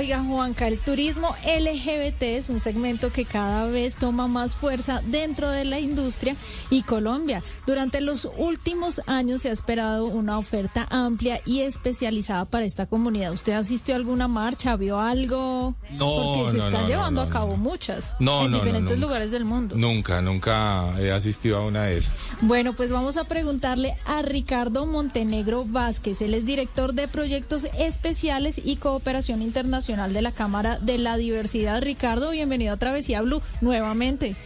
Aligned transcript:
Oiga, 0.00 0.24
Juanca, 0.24 0.66
el 0.66 0.78
turismo 0.80 1.36
LGBT 1.44 2.22
es 2.22 2.48
un 2.48 2.58
segmento 2.60 3.12
que 3.12 3.26
cada 3.26 3.66
vez 3.66 3.96
toma 3.96 4.28
más 4.28 4.56
fuerza 4.56 5.02
dentro 5.04 5.50
de 5.50 5.66
la 5.66 5.78
industria 5.78 6.36
y 6.70 6.84
Colombia. 6.84 7.42
Durante 7.66 8.00
los 8.00 8.26
últimos 8.38 9.02
años 9.06 9.42
se 9.42 9.50
ha 9.50 9.52
esperado 9.52 10.06
una 10.06 10.38
oferta 10.38 10.86
amplia 10.88 11.42
y 11.44 11.60
especializada 11.60 12.46
para 12.46 12.64
esta 12.64 12.86
comunidad. 12.86 13.30
¿Usted 13.34 13.52
asistió 13.52 13.92
a 13.94 13.98
alguna 13.98 14.26
marcha? 14.26 14.74
¿Vio 14.76 14.98
algo? 14.98 15.74
No, 15.90 16.14
Porque 16.38 16.52
se 16.52 16.58
no, 16.58 16.64
están 16.64 16.82
no, 16.84 16.88
llevando 16.88 17.22
no, 17.22 17.28
a 17.28 17.30
cabo 17.30 17.58
muchas 17.58 18.16
No, 18.18 18.46
en 18.46 18.52
diferentes 18.54 18.96
nunca. 18.96 19.06
lugares 19.06 19.30
del 19.30 19.44
mundo. 19.44 19.74
Nunca, 19.76 20.22
nunca 20.22 20.98
he 20.98 21.12
asistido 21.12 21.58
a 21.58 21.66
una 21.66 21.82
de 21.82 21.98
esas. 21.98 22.30
Bueno, 22.40 22.72
pues 22.72 22.90
vamos 22.90 23.18
a 23.18 23.24
preguntarle 23.24 23.98
a 24.06 24.22
Ricardo 24.22 24.86
Montenegro 24.86 25.66
Vázquez. 25.66 26.22
Él 26.22 26.32
es 26.32 26.46
director 26.46 26.94
de 26.94 27.06
proyectos 27.06 27.66
especiales 27.76 28.58
y 28.64 28.76
cooperación 28.76 29.42
internacional 29.42 29.89
de 29.90 30.22
la 30.22 30.30
Cámara 30.30 30.78
de 30.80 30.98
la 30.98 31.16
Diversidad. 31.16 31.82
Ricardo, 31.82 32.30
bienvenido 32.30 32.72
a 32.74 32.76
Travesía 32.76 33.22
Blue 33.22 33.42
nuevamente. 33.60 34.36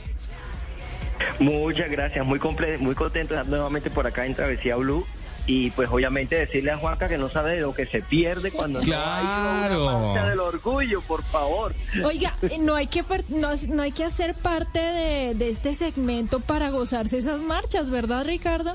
Muchas 1.38 1.90
gracias, 1.90 2.24
muy 2.24 2.38
comple 2.38 2.78
muy 2.78 2.94
contento 2.94 3.34
de 3.34 3.40
estar 3.40 3.50
nuevamente 3.50 3.90
por 3.90 4.06
acá 4.06 4.24
en 4.24 4.34
Travesía 4.34 4.76
Blue. 4.76 5.06
Y 5.46 5.70
pues 5.72 5.90
obviamente 5.90 6.36
decirle 6.36 6.70
a 6.70 6.78
Juanca 6.78 7.08
que 7.08 7.18
no 7.18 7.28
sabe 7.28 7.56
de 7.56 7.60
lo 7.60 7.74
que 7.74 7.84
se 7.84 8.00
pierde 8.00 8.50
cuando 8.52 8.80
no 8.80 8.84
ha 8.86 8.86
ido 8.86 8.96
a 8.96 9.66
Claro. 9.66 10.12
una 10.12 10.30
del 10.30 10.40
orgullo, 10.40 11.02
por 11.02 11.22
favor. 11.22 11.74
Oiga, 12.02 12.34
eh, 12.40 12.56
no 12.58 12.74
hay 12.74 12.86
que 12.86 13.04
no, 13.28 13.50
no 13.68 13.82
hay 13.82 13.92
que 13.92 14.04
hacer 14.04 14.32
parte 14.34 14.78
de, 14.78 15.34
de 15.34 15.50
este 15.50 15.74
segmento 15.74 16.40
para 16.40 16.70
gozarse 16.70 17.18
esas 17.18 17.40
marchas, 17.42 17.90
¿verdad, 17.90 18.24
Ricardo? 18.24 18.74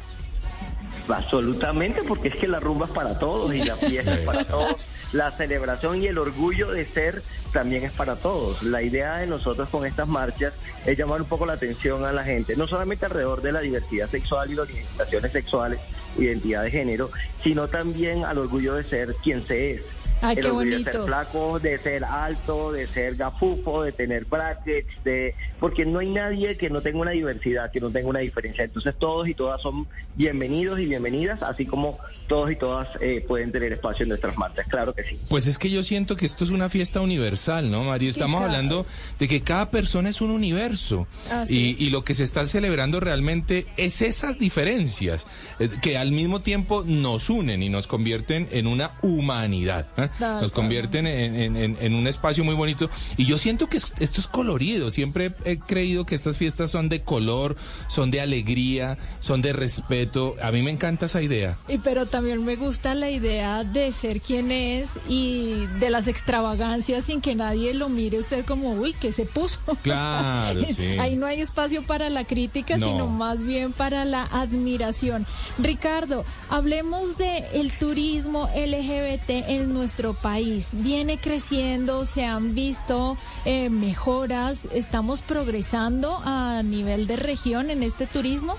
Absolutamente, 1.09 2.03
porque 2.03 2.27
es 2.27 2.35
que 2.35 2.47
la 2.47 2.59
rumba 2.59 2.85
es 2.85 2.91
para 2.91 3.17
todos 3.17 3.53
y 3.53 3.63
la 3.63 3.75
fiesta 3.75 4.13
es 4.13 4.19
para 4.25 4.43
todos. 4.43 4.87
La 5.11 5.31
celebración 5.31 6.01
y 6.01 6.07
el 6.07 6.17
orgullo 6.17 6.71
de 6.71 6.85
ser 6.85 7.21
también 7.51 7.83
es 7.83 7.91
para 7.91 8.15
todos. 8.15 8.61
La 8.61 8.83
idea 8.83 9.17
de 9.17 9.27
nosotros 9.27 9.69
con 9.69 9.85
estas 9.85 10.07
marchas 10.07 10.53
es 10.85 10.97
llamar 10.97 11.21
un 11.21 11.27
poco 11.27 11.45
la 11.45 11.53
atención 11.53 12.05
a 12.05 12.13
la 12.13 12.23
gente, 12.23 12.55
no 12.55 12.67
solamente 12.67 13.05
alrededor 13.05 13.41
de 13.41 13.51
la 13.51 13.61
diversidad 13.61 14.09
sexual 14.09 14.51
y 14.51 14.55
las 14.55 14.67
orientaciones 14.67 15.31
sexuales, 15.31 15.79
identidad 16.17 16.63
de 16.63 16.71
género, 16.71 17.09
sino 17.43 17.67
también 17.67 18.23
al 18.23 18.37
orgullo 18.37 18.75
de 18.75 18.83
ser 18.83 19.15
quien 19.15 19.45
se 19.45 19.71
es. 19.71 19.98
Ay, 20.21 20.37
el 20.37 20.43
qué 20.43 20.47
orgullo 20.47 20.77
de 20.77 20.83
ser 20.83 20.93
bonito. 20.93 21.05
flaco, 21.05 21.59
de 21.59 21.77
ser 21.77 22.03
alto, 22.03 22.71
de 22.71 22.87
ser 22.87 23.15
gafufo, 23.15 23.83
de 23.83 23.91
tener 23.91 24.25
brackets, 24.25 25.03
de 25.03 25.35
porque 25.59 25.85
no 25.85 25.99
hay 25.99 26.09
nadie 26.09 26.57
que 26.57 26.69
no 26.69 26.81
tenga 26.81 26.99
una 26.99 27.11
diversidad, 27.11 27.71
que 27.71 27.79
no 27.79 27.89
tenga 27.89 28.09
una 28.09 28.19
diferencia. 28.19 28.63
Entonces 28.63 28.95
todos 28.97 29.27
y 29.27 29.33
todas 29.33 29.61
son 29.61 29.87
bienvenidos 30.15 30.79
y 30.79 30.85
bienvenidas, 30.85 31.41
así 31.43 31.65
como 31.65 31.97
todos 32.27 32.51
y 32.51 32.55
todas 32.55 32.87
eh, 33.01 33.23
pueden 33.27 33.51
tener 33.51 33.73
espacio 33.73 34.03
en 34.03 34.09
nuestras 34.09 34.37
marchas. 34.37 34.67
Claro 34.67 34.93
que 34.93 35.03
sí. 35.03 35.17
Pues 35.29 35.47
es 35.47 35.57
que 35.57 35.69
yo 35.69 35.83
siento 35.83 36.15
que 36.15 36.25
esto 36.25 36.43
es 36.43 36.51
una 36.51 36.69
fiesta 36.69 37.01
universal, 37.01 37.69
¿no, 37.69 37.83
María? 37.83 38.09
Estamos 38.09 38.39
claro. 38.39 38.53
hablando 38.53 38.85
de 39.19 39.27
que 39.27 39.41
cada 39.41 39.71
persona 39.71 40.09
es 40.09 40.21
un 40.21 40.31
universo. 40.31 41.07
Y, 41.47 41.83
y 41.83 41.89
lo 41.89 42.03
que 42.03 42.13
se 42.13 42.23
está 42.23 42.45
celebrando 42.45 42.99
realmente 42.99 43.65
es 43.77 44.01
esas 44.01 44.39
diferencias 44.39 45.27
eh, 45.59 45.69
que 45.81 45.97
al 45.97 46.11
mismo 46.11 46.41
tiempo 46.41 46.83
nos 46.85 47.29
unen 47.29 47.63
y 47.63 47.69
nos 47.69 47.87
convierten 47.87 48.47
en 48.51 48.67
una 48.67 48.97
humanidad. 49.01 49.87
¿eh? 49.97 50.08
Nos 50.19 50.51
convierten 50.51 51.07
en, 51.07 51.35
en- 51.35 51.55
en- 51.55 51.77
en 51.79 51.95
un 51.95 52.07
espacio 52.07 52.43
muy 52.43 52.55
bonito. 52.55 52.89
Y 53.17 53.25
yo 53.25 53.37
siento 53.37 53.67
que 53.67 53.77
es- 53.77 53.93
esto 53.99 54.21
es 54.21 54.27
colorido. 54.27 54.91
Siempre 54.91 55.33
he 55.45 55.57
creído 55.59 56.05
que 56.05 56.15
estas 56.15 56.37
fiestas 56.37 56.71
son 56.71 56.89
de 56.89 57.01
color, 57.03 57.55
son 57.87 58.11
de 58.11 58.21
alegría, 58.21 58.97
son 59.19 59.41
de 59.41 59.53
respeto. 59.53 60.35
A 60.41 60.51
mí 60.51 60.61
me 60.61 60.71
encanta 60.71 61.05
esa 61.07 61.21
idea. 61.21 61.57
Y 61.67 61.77
pero 61.79 62.05
también 62.05 62.43
me 62.45 62.55
gusta 62.55 62.95
la 62.95 63.09
idea 63.09 63.63
de 63.63 63.91
ser 63.91 64.21
quien 64.21 64.51
es 64.51 64.91
y 65.07 65.65
de 65.79 65.89
las 65.89 66.07
extravagancias 66.07 67.05
sin 67.05 67.21
que 67.21 67.35
nadie 67.35 67.73
lo 67.73 67.89
mire 67.89 68.19
usted 68.19 68.45
como, 68.45 68.71
uy, 68.73 68.93
que 68.93 69.11
se 69.11 69.25
puso. 69.25 69.59
Claro, 69.83 70.61
sí. 70.65 70.97
Ahí 70.99 71.15
no 71.15 71.25
hay 71.25 71.41
espacio 71.41 71.83
para 71.83 72.09
la 72.09 72.23
crítica, 72.23 72.77
No. 72.77 72.87
sino 72.87 73.07
más 73.07 73.41
bien 73.43 73.73
para 73.73 74.05
la 74.05 74.23
admiración. 74.25 75.25
Ricardo, 75.57 76.23
hablemos 76.49 77.17
de 77.17 77.43
el 77.53 77.71
turismo 77.73 78.49
LGBT 78.55 79.29
en 79.49 79.73
nuestro 79.73 79.98
país. 80.13 80.69
Viene 80.71 81.17
creciendo, 81.19 82.05
se 82.05 82.25
han 82.25 82.55
visto 82.55 83.17
eh, 83.45 83.69
mejoras, 83.69 84.65
estamos 84.73 85.21
progresando 85.21 86.19
a 86.23 86.61
nivel 86.63 87.05
de 87.07 87.15
región 87.17 87.69
en 87.69 87.83
este 87.83 88.07
turismo. 88.07 88.55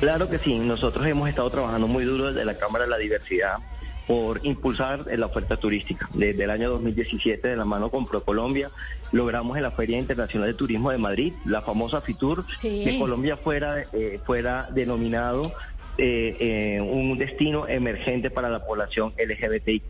Claro 0.00 0.28
que 0.28 0.38
sí, 0.38 0.58
nosotros 0.58 1.06
hemos 1.06 1.28
estado 1.28 1.50
trabajando 1.50 1.86
muy 1.86 2.04
duro 2.04 2.26
desde 2.32 2.44
la 2.44 2.54
Cámara 2.56 2.84
de 2.84 2.90
la 2.90 2.98
Diversidad 2.98 3.58
por 4.06 4.40
impulsar 4.44 5.04
la 5.06 5.26
oferta 5.26 5.56
turística. 5.58 6.08
Desde 6.14 6.42
el 6.44 6.50
año 6.50 6.70
2017, 6.70 7.46
de 7.48 7.56
la 7.56 7.66
mano 7.66 7.90
con 7.90 8.06
ProColombia, 8.06 8.70
logramos 9.12 9.56
en 9.58 9.62
la 9.62 9.70
Feria 9.70 9.98
Internacional 9.98 10.48
de 10.48 10.54
Turismo 10.54 10.90
de 10.90 10.96
Madrid, 10.98 11.34
la 11.44 11.60
famosa 11.60 12.00
FITUR, 12.00 12.44
Sí. 12.56 12.84
que 12.84 12.98
Colombia 12.98 13.36
fuera, 13.36 13.82
eh, 13.92 14.18
fuera 14.24 14.68
denominado 14.72 15.52
eh, 15.98 16.36
eh, 16.40 16.80
un 16.80 17.18
destino 17.18 17.68
emergente 17.68 18.30
para 18.30 18.48
la 18.48 18.64
población 18.64 19.12
LGBTIQ+. 19.18 19.84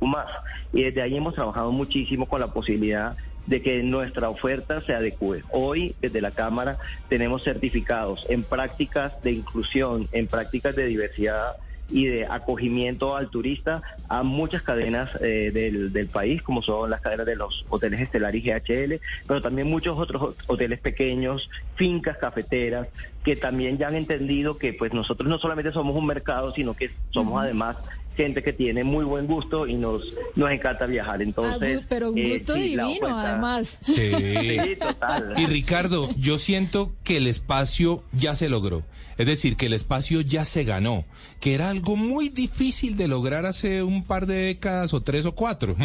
Y 0.73 0.83
desde 0.85 1.03
ahí 1.03 1.17
hemos 1.17 1.35
trabajado 1.35 1.71
muchísimo 1.71 2.27
con 2.27 2.41
la 2.41 2.49
posibilidad 2.49 3.17
de 3.47 3.63
que 3.63 3.83
nuestra 3.83 4.29
oferta 4.29 4.83
se 4.83 4.95
adecue. 4.95 5.43
Hoy, 5.51 5.95
desde 6.03 6.21
la 6.21 6.33
Cámara, 6.33 6.79
tenemos 7.09 7.45
certificados 7.45 8.27
en 8.29 8.45
prácticas 8.45 9.13
de 9.23 9.33
inclusión, 9.33 10.09
en 10.13 10.27
prácticas 10.27 10.75
de 10.77 10.87
diversidad 10.87 11.53
y 11.91 12.05
de 12.05 12.27
acogimiento 12.27 13.17
al 13.17 13.31
turista 13.31 13.83
a 14.11 14.23
muchas 14.23 14.63
cadenas 14.63 15.11
eh, 15.23 15.51
del, 15.55 15.91
del 15.95 16.09
país, 16.09 16.43
como 16.43 16.61
son 16.61 16.91
las 16.91 17.01
cadenas 17.01 17.25
de 17.25 17.37
los 17.37 17.65
hoteles 17.71 18.01
Estelar 18.03 18.37
y 18.37 18.43
GHL, 18.43 19.01
pero 19.27 19.41
también 19.41 19.69
muchos 19.69 19.99
otros 19.99 20.21
hot- 20.21 20.37
hoteles 20.49 20.81
pequeños, 20.81 21.49
fincas 21.77 22.19
cafeteras, 22.19 22.89
que 23.28 23.37
también 23.37 23.77
ya 23.77 23.89
han 23.89 23.94
entendido 23.94 24.56
que 24.56 24.72
pues 24.72 24.94
nosotros 24.94 25.28
no 25.28 25.39
solamente 25.39 25.71
somos 25.71 25.94
un 25.94 26.06
mercado, 26.06 26.55
sino 26.55 26.72
que 26.72 26.91
somos 27.11 27.43
además 27.43 27.77
gente 28.16 28.43
que 28.43 28.53
tiene 28.53 28.83
muy 28.83 29.05
buen 29.05 29.27
gusto 29.28 29.66
y 29.69 29.75
nos, 29.75 30.03
nos 30.34 30.50
encanta 30.50 30.87
viajar. 30.87 31.21
Entonces, 31.22 31.81
Ah, 31.83 31.87
pero 31.88 32.11
un 32.11 32.19
eh, 32.19 32.31
gusto 32.33 32.55
sí, 32.55 32.61
divino, 32.62 33.17
además. 33.17 33.78
Sí. 33.83 33.94
Sí, 34.11 34.77
total. 34.81 35.34
Y 35.37 35.47
Ricardo, 35.47 36.09
yo 36.17 36.37
siento 36.38 36.93
que 37.05 37.19
el 37.19 37.27
espacio 37.28 38.03
ya 38.12 38.34
se 38.34 38.49
logró. 38.49 38.83
Es 39.19 39.27
decir, 39.27 39.56
que 39.56 39.67
el 39.67 39.72
espacio 39.72 40.21
ya 40.21 40.44
se 40.44 40.62
ganó, 40.65 41.05
que 41.41 41.53
era 41.55 41.71
algo 41.71 41.97
muy 41.97 42.28
difícil 42.28 42.97
de 42.97 43.09
lograr 43.09 43.47
hace 43.47 43.83
un 43.83 44.05
par 44.05 44.27
de 44.27 44.34
décadas 44.47 44.94
o 44.94 45.00
tres 45.03 45.27
o 45.27 45.33
cuatro. 45.34 45.77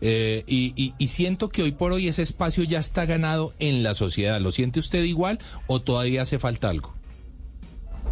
Eh, 0.00 0.44
y, 0.46 0.72
y- 0.76 0.94
y 0.96 1.06
siento 1.08 1.48
que 1.48 1.62
hoy 1.64 1.72
por 1.72 1.90
hoy 1.92 2.06
ese 2.08 2.22
espacio 2.22 2.62
ya 2.64 2.78
está 2.78 3.04
ganado 3.04 3.52
en 3.58 3.82
la 3.82 3.94
sociedad. 3.94 4.40
¿Lo 4.40 4.52
siente 4.52 4.78
usted 4.80 5.02
igual 5.04 5.38
o 5.66 5.80
todavía 5.80 6.22
hace 6.22 6.38
falta 6.38 6.70
algo? 6.70 6.77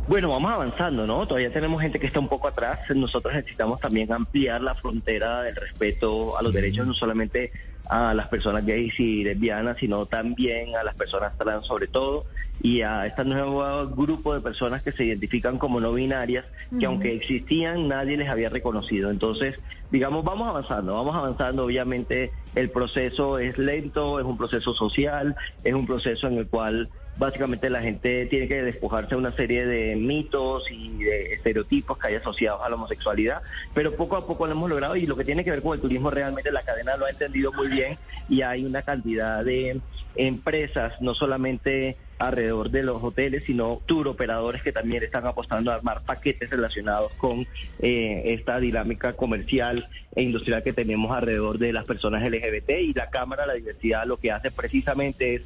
Bueno, 0.09 0.31
vamos 0.31 0.53
avanzando, 0.53 1.05
¿no? 1.05 1.27
Todavía 1.27 1.53
tenemos 1.53 1.83
gente 1.83 1.99
que 1.99 2.07
está 2.07 2.21
un 2.21 2.29
poco 2.29 2.47
atrás. 2.47 2.79
Nosotros 2.95 3.35
necesitamos 3.35 3.81
también 3.81 4.13
ampliar 4.13 4.61
la 4.61 4.75
frontera 4.77 5.43
del 5.43 5.57
respeto 5.57 6.39
a 6.39 6.43
los 6.43 6.53
derechos, 6.53 6.87
no 6.87 6.95
solamente 6.95 7.51
a 7.89 8.15
las 8.15 8.29
personas 8.29 8.65
gays 8.65 8.99
y 9.01 9.25
lesbianas, 9.25 9.79
sino 9.79 10.07
también 10.07 10.77
a 10.77 10.85
las 10.85 10.95
personas 10.95 11.37
trans 11.37 11.67
sobre 11.67 11.89
todo, 11.89 12.25
y 12.63 12.83
a 12.83 13.05
este 13.05 13.25
nuevo 13.25 13.89
grupo 13.89 14.33
de 14.33 14.41
personas 14.41 14.81
que 14.83 14.93
se 14.93 15.05
identifican 15.05 15.59
como 15.59 15.81
no 15.81 15.93
binarias, 15.93 16.45
que 16.79 16.87
aunque 16.87 17.15
existían, 17.15 17.89
nadie 17.89 18.17
les 18.17 18.29
había 18.29 18.49
reconocido. 18.49 19.11
Entonces, 19.11 19.57
digamos, 19.91 20.25
vamos 20.25 20.49
avanzando, 20.49 20.95
vamos 20.95 21.17
avanzando. 21.17 21.65
Obviamente 21.65 22.31
el 22.55 22.71
proceso 22.71 23.41
es 23.41 23.59
lento, 23.59 24.21
es 24.21 24.25
un 24.25 24.39
proceso 24.39 24.73
social, 24.73 25.35
es 25.65 25.75
un 25.75 25.85
proceso 25.85 26.29
en 26.29 26.39
el 26.39 26.47
cual 26.47 26.89
básicamente 27.17 27.71
la 27.71 27.81
gente 27.81 28.27
tiene 28.27 28.49
que 28.49 28.63
despojarse 28.63 29.11
de 29.11 29.17
una 29.17 29.33
serie 29.33 29.67
de 29.67 29.97
mitos 29.97 30.71
y 30.71 31.03
de 31.03 31.35
estereotipos 31.35 31.99
que 31.99 32.09
hay 32.09 32.15
asociados 32.17 32.61
a 32.63 32.69
la 32.69 32.77
homosexualidad, 32.77 33.43
pero 33.75 33.95
poco 33.97 34.17
a 34.17 34.27
poco 34.27 34.47
lo 34.47 34.53
hemos 34.53 34.71
logrado 34.71 34.97
y 34.97 35.07
lo 35.07 35.17
que 35.17 35.25
tiene 35.25 35.45
que 35.45 35.51
ver 35.51 35.63
con 35.63 35.75
el 35.75 35.81
turismo 35.81 36.11
realmente 36.11 36.53
la 36.53 36.63
cadena 36.63 36.97
lo 36.97 37.07
ha 37.07 37.11
entendido 37.11 37.53
muy 37.53 37.69
bien 37.69 37.99
y 38.29 38.43
hay 38.43 38.65
una 38.65 38.83
cantidad 38.83 39.45
de 39.45 39.81
empresas, 40.15 40.95
no 41.01 41.15
solamente 41.15 41.97
alrededor 42.19 42.71
de 42.71 42.83
los 42.83 43.03
hoteles, 43.03 43.45
sino 43.45 43.83
tour 43.85 44.09
operadores 44.09 44.63
que 44.63 44.73
también 44.73 45.03
están 45.03 45.27
apostando 45.27 45.71
a 45.71 45.75
armar 45.75 46.03
paquetes 46.03 46.49
relacionados 46.49 47.13
con 47.15 47.47
eh, 47.81 48.23
esta 48.27 48.59
dinámica 48.59 49.13
comercial 49.13 49.87
e 50.15 50.23
industrial 50.23 50.63
que 50.63 50.73
tenemos 50.73 51.15
alrededor 51.15 51.59
de 51.59 51.73
las 51.75 51.85
personas 51.85 52.23
LGBT 52.23 52.71
y 52.81 52.95
la 52.95 53.11
Cámara 53.11 53.43
de 53.43 53.49
la 53.49 53.55
Diversidad 53.55 54.07
lo 54.07 54.17
que 54.17 54.33
hace 54.33 54.51
precisamente 54.51 55.35
es 55.35 55.43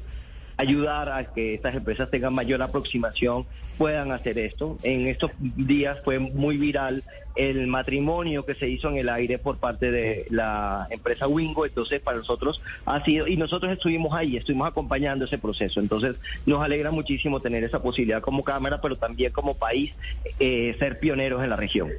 ayudar 0.61 1.11
a 1.11 1.25
que 1.33 1.55
estas 1.55 1.73
empresas 1.73 2.09
tengan 2.11 2.35
mayor 2.35 2.61
aproximación, 2.61 3.47
puedan 3.79 4.11
hacer 4.11 4.37
esto. 4.37 4.77
En 4.83 5.07
estos 5.07 5.31
días 5.39 5.99
fue 6.03 6.19
muy 6.19 6.57
viral 6.57 7.03
el 7.35 7.65
matrimonio 7.65 8.45
que 8.45 8.53
se 8.53 8.69
hizo 8.69 8.89
en 8.89 8.97
el 8.97 9.09
aire 9.09 9.39
por 9.39 9.57
parte 9.57 9.89
de 9.89 10.27
la 10.29 10.85
empresa 10.91 11.27
Wingo, 11.27 11.65
entonces 11.65 11.99
para 11.99 12.17
nosotros 12.17 12.61
ha 12.85 13.03
sido, 13.03 13.27
y 13.27 13.37
nosotros 13.37 13.71
estuvimos 13.71 14.13
ahí, 14.13 14.37
estuvimos 14.37 14.67
acompañando 14.67 15.25
ese 15.25 15.39
proceso, 15.39 15.79
entonces 15.79 16.15
nos 16.45 16.61
alegra 16.61 16.91
muchísimo 16.91 17.39
tener 17.39 17.63
esa 17.63 17.81
posibilidad 17.81 18.21
como 18.21 18.43
Cámara, 18.43 18.79
pero 18.81 18.97
también 18.97 19.31
como 19.31 19.55
país 19.55 19.93
eh, 20.39 20.75
ser 20.77 20.99
pioneros 20.99 21.41
en 21.43 21.49
la 21.49 21.55
región. 21.55 21.89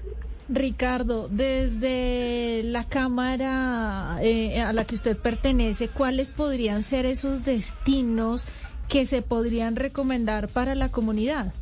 Ricardo, 0.49 1.29
desde 1.29 2.63
la 2.65 2.85
Cámara 2.85 4.19
eh, 4.23 4.61
a 4.61 4.73
la 4.73 4.85
que 4.85 4.95
usted 4.95 5.17
pertenece, 5.17 5.89
¿cuáles 5.89 6.31
podrían 6.31 6.83
ser 6.83 7.07
esos 7.07 7.45
destinos 7.45 8.47
que 8.89 9.07
se 9.07 9.23
podrían 9.23 9.77
recomendar 9.77 10.49
para 10.49 10.75
la 10.75 10.91
comunidad? 10.91 11.55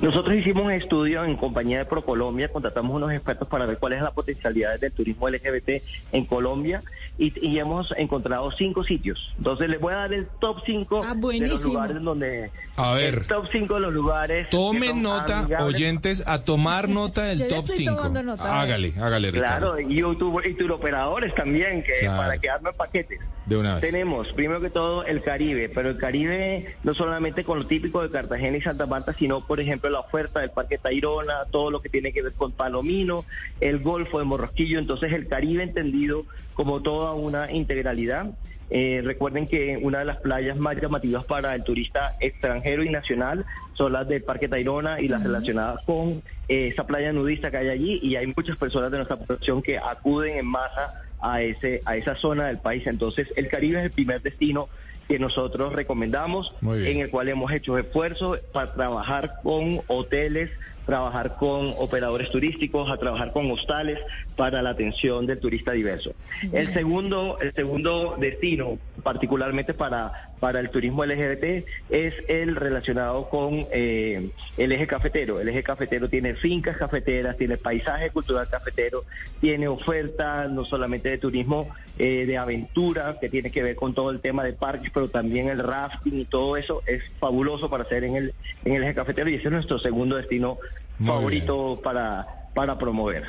Nosotros 0.00 0.34
hicimos 0.34 0.64
un 0.64 0.72
estudio 0.72 1.24
en 1.24 1.36
compañía 1.36 1.78
de 1.78 1.84
ProColombia, 1.84 2.48
contratamos 2.48 2.96
unos 2.96 3.12
expertos 3.12 3.46
para 3.48 3.66
ver 3.66 3.76
cuál 3.76 3.92
es 3.92 4.02
la 4.02 4.12
potencialidad 4.12 4.80
del 4.80 4.92
turismo 4.92 5.28
LGBT 5.28 5.82
en 6.12 6.24
Colombia 6.24 6.82
y, 7.18 7.58
hemos 7.58 7.92
encontrado 7.98 8.50
cinco 8.50 8.82
sitios. 8.82 9.34
Entonces 9.36 9.68
les 9.68 9.78
voy 9.78 9.92
a 9.92 9.96
dar 9.96 10.14
el 10.14 10.26
top 10.40 10.62
cinco 10.64 11.02
ah, 11.04 11.14
de 11.14 11.48
los 11.48 11.62
lugares 11.62 12.02
donde... 12.02 12.50
A 12.76 12.94
ver. 12.94 13.14
El 13.14 13.26
top 13.26 13.46
cinco 13.52 13.74
de 13.74 13.80
los 13.80 13.92
lugares... 13.92 14.48
Tomen 14.48 15.02
nota, 15.02 15.46
oyentes, 15.60 16.24
a 16.26 16.44
tomar 16.44 16.88
nota 16.88 17.24
del 17.24 17.46
top 17.48 17.68
cinco. 17.68 18.10
Hágale, 18.38 18.94
hágale, 18.98 19.30
Ricardo. 19.32 19.74
Claro, 19.74 19.80
y, 19.80 19.96
YouTube, 19.96 20.42
y 20.46 20.70
operadores 20.70 21.34
también, 21.34 21.82
que 21.82 22.06
para 22.06 22.38
que 22.38 22.48
armen 22.48 22.72
paquetes. 22.74 23.20
De 23.44 23.56
una 23.56 23.74
vez. 23.74 23.90
Tenemos, 23.90 24.28
primero 24.32 24.60
que 24.60 24.70
todo, 24.70 25.04
el 25.04 25.22
Caribe, 25.22 25.68
pero 25.68 25.90
el 25.90 25.98
Caribe 25.98 26.76
no 26.84 26.94
solamente 26.94 27.44
con 27.44 27.58
lo 27.58 27.66
típico 27.66 28.02
de 28.02 28.08
Cartagena 28.08 28.56
y 28.56 28.62
Santa 28.62 28.86
Marta, 28.86 29.12
sino, 29.12 29.46
por 29.46 29.60
ejemplo, 29.60 29.89
la 29.90 30.00
oferta 30.00 30.40
del 30.40 30.50
Parque 30.50 30.78
Tayrona, 30.78 31.44
todo 31.50 31.70
lo 31.70 31.80
que 31.80 31.88
tiene 31.88 32.12
que 32.12 32.22
ver 32.22 32.32
con 32.32 32.52
Palomino, 32.52 33.24
el 33.60 33.80
Golfo 33.80 34.18
de 34.18 34.24
Morrosquillo, 34.24 34.78
entonces 34.78 35.12
el 35.12 35.28
Caribe 35.28 35.62
entendido 35.62 36.24
como 36.54 36.80
toda 36.80 37.12
una 37.12 37.50
integralidad. 37.50 38.30
Eh, 38.72 39.02
recuerden 39.04 39.48
que 39.48 39.78
una 39.82 39.98
de 39.98 40.04
las 40.04 40.18
playas 40.18 40.56
más 40.56 40.80
llamativas 40.80 41.24
para 41.24 41.56
el 41.56 41.64
turista 41.64 42.14
extranjero 42.20 42.84
y 42.84 42.88
nacional 42.88 43.44
son 43.74 43.92
las 43.92 44.06
del 44.06 44.22
Parque 44.22 44.46
Tayrona 44.46 45.00
y 45.00 45.08
las 45.08 45.24
relacionadas 45.24 45.82
con 45.84 46.22
eh, 46.48 46.68
esa 46.68 46.86
playa 46.86 47.12
nudista 47.12 47.50
que 47.50 47.56
hay 47.56 47.68
allí 47.68 47.98
y 48.00 48.14
hay 48.14 48.28
muchas 48.28 48.56
personas 48.56 48.92
de 48.92 48.98
nuestra 48.98 49.16
población 49.16 49.60
que 49.60 49.76
acuden 49.76 50.38
en 50.38 50.46
masa 50.46 51.02
a, 51.20 51.42
ese, 51.42 51.80
a 51.84 51.96
esa 51.96 52.14
zona 52.14 52.46
del 52.46 52.58
país. 52.58 52.86
Entonces, 52.86 53.32
el 53.36 53.48
Caribe 53.48 53.80
es 53.80 53.86
el 53.86 53.90
primer 53.90 54.22
destino 54.22 54.68
que 55.10 55.18
nosotros 55.18 55.72
recomendamos, 55.72 56.54
en 56.62 57.00
el 57.00 57.10
cual 57.10 57.28
hemos 57.28 57.50
hecho 57.50 57.76
esfuerzos 57.76 58.38
para 58.52 58.72
trabajar 58.72 59.40
con 59.42 59.80
hoteles, 59.88 60.52
trabajar 60.86 61.36
con 61.36 61.74
operadores 61.78 62.30
turísticos, 62.30 62.90
a 62.90 62.96
trabajar 62.96 63.32
con 63.32 63.50
hostales 63.50 63.98
para 64.36 64.62
la 64.62 64.70
atención 64.70 65.26
del 65.26 65.38
turista 65.38 65.72
diverso. 65.72 66.12
El 66.52 66.72
segundo, 66.72 67.38
el 67.40 67.52
segundo 67.52 68.16
destino, 68.18 68.78
particularmente 69.02 69.74
para, 69.74 70.30
para 70.40 70.60
el 70.60 70.70
turismo 70.70 71.04
LGBT, 71.04 71.66
es 71.90 72.14
el 72.28 72.56
relacionado 72.56 73.28
con 73.28 73.66
eh, 73.72 74.30
el 74.56 74.72
eje 74.72 74.86
cafetero. 74.86 75.40
El 75.40 75.48
eje 75.48 75.62
cafetero 75.62 76.08
tiene 76.08 76.34
fincas 76.34 76.76
cafeteras, 76.76 77.36
tiene 77.36 77.56
paisaje 77.56 78.10
cultural 78.10 78.48
cafetero, 78.50 79.04
tiene 79.40 79.68
oferta 79.68 80.48
no 80.48 80.64
solamente 80.64 81.10
de 81.10 81.18
turismo 81.18 81.68
eh, 81.98 82.24
de 82.26 82.38
aventura, 82.38 83.18
que 83.20 83.28
tiene 83.28 83.50
que 83.50 83.62
ver 83.62 83.76
con 83.76 83.94
todo 83.94 84.10
el 84.10 84.20
tema 84.20 84.42
de 84.42 84.54
parques, 84.54 84.90
pero 84.92 85.08
también 85.08 85.48
el 85.48 85.58
rafting 85.58 86.20
y 86.20 86.24
todo 86.24 86.56
eso 86.56 86.82
es 86.86 87.02
fabuloso 87.18 87.68
para 87.68 87.84
hacer 87.84 88.04
en 88.04 88.16
el, 88.16 88.34
en 88.64 88.74
el 88.74 88.84
eje 88.84 88.94
cafetero 88.94 89.28
y 89.28 89.34
ese 89.34 89.48
es 89.48 89.52
nuestro 89.52 89.78
segundo 89.78 90.16
destino 90.16 90.58
favorito 91.04 91.80
para, 91.82 92.26
para 92.54 92.78
promover. 92.78 93.24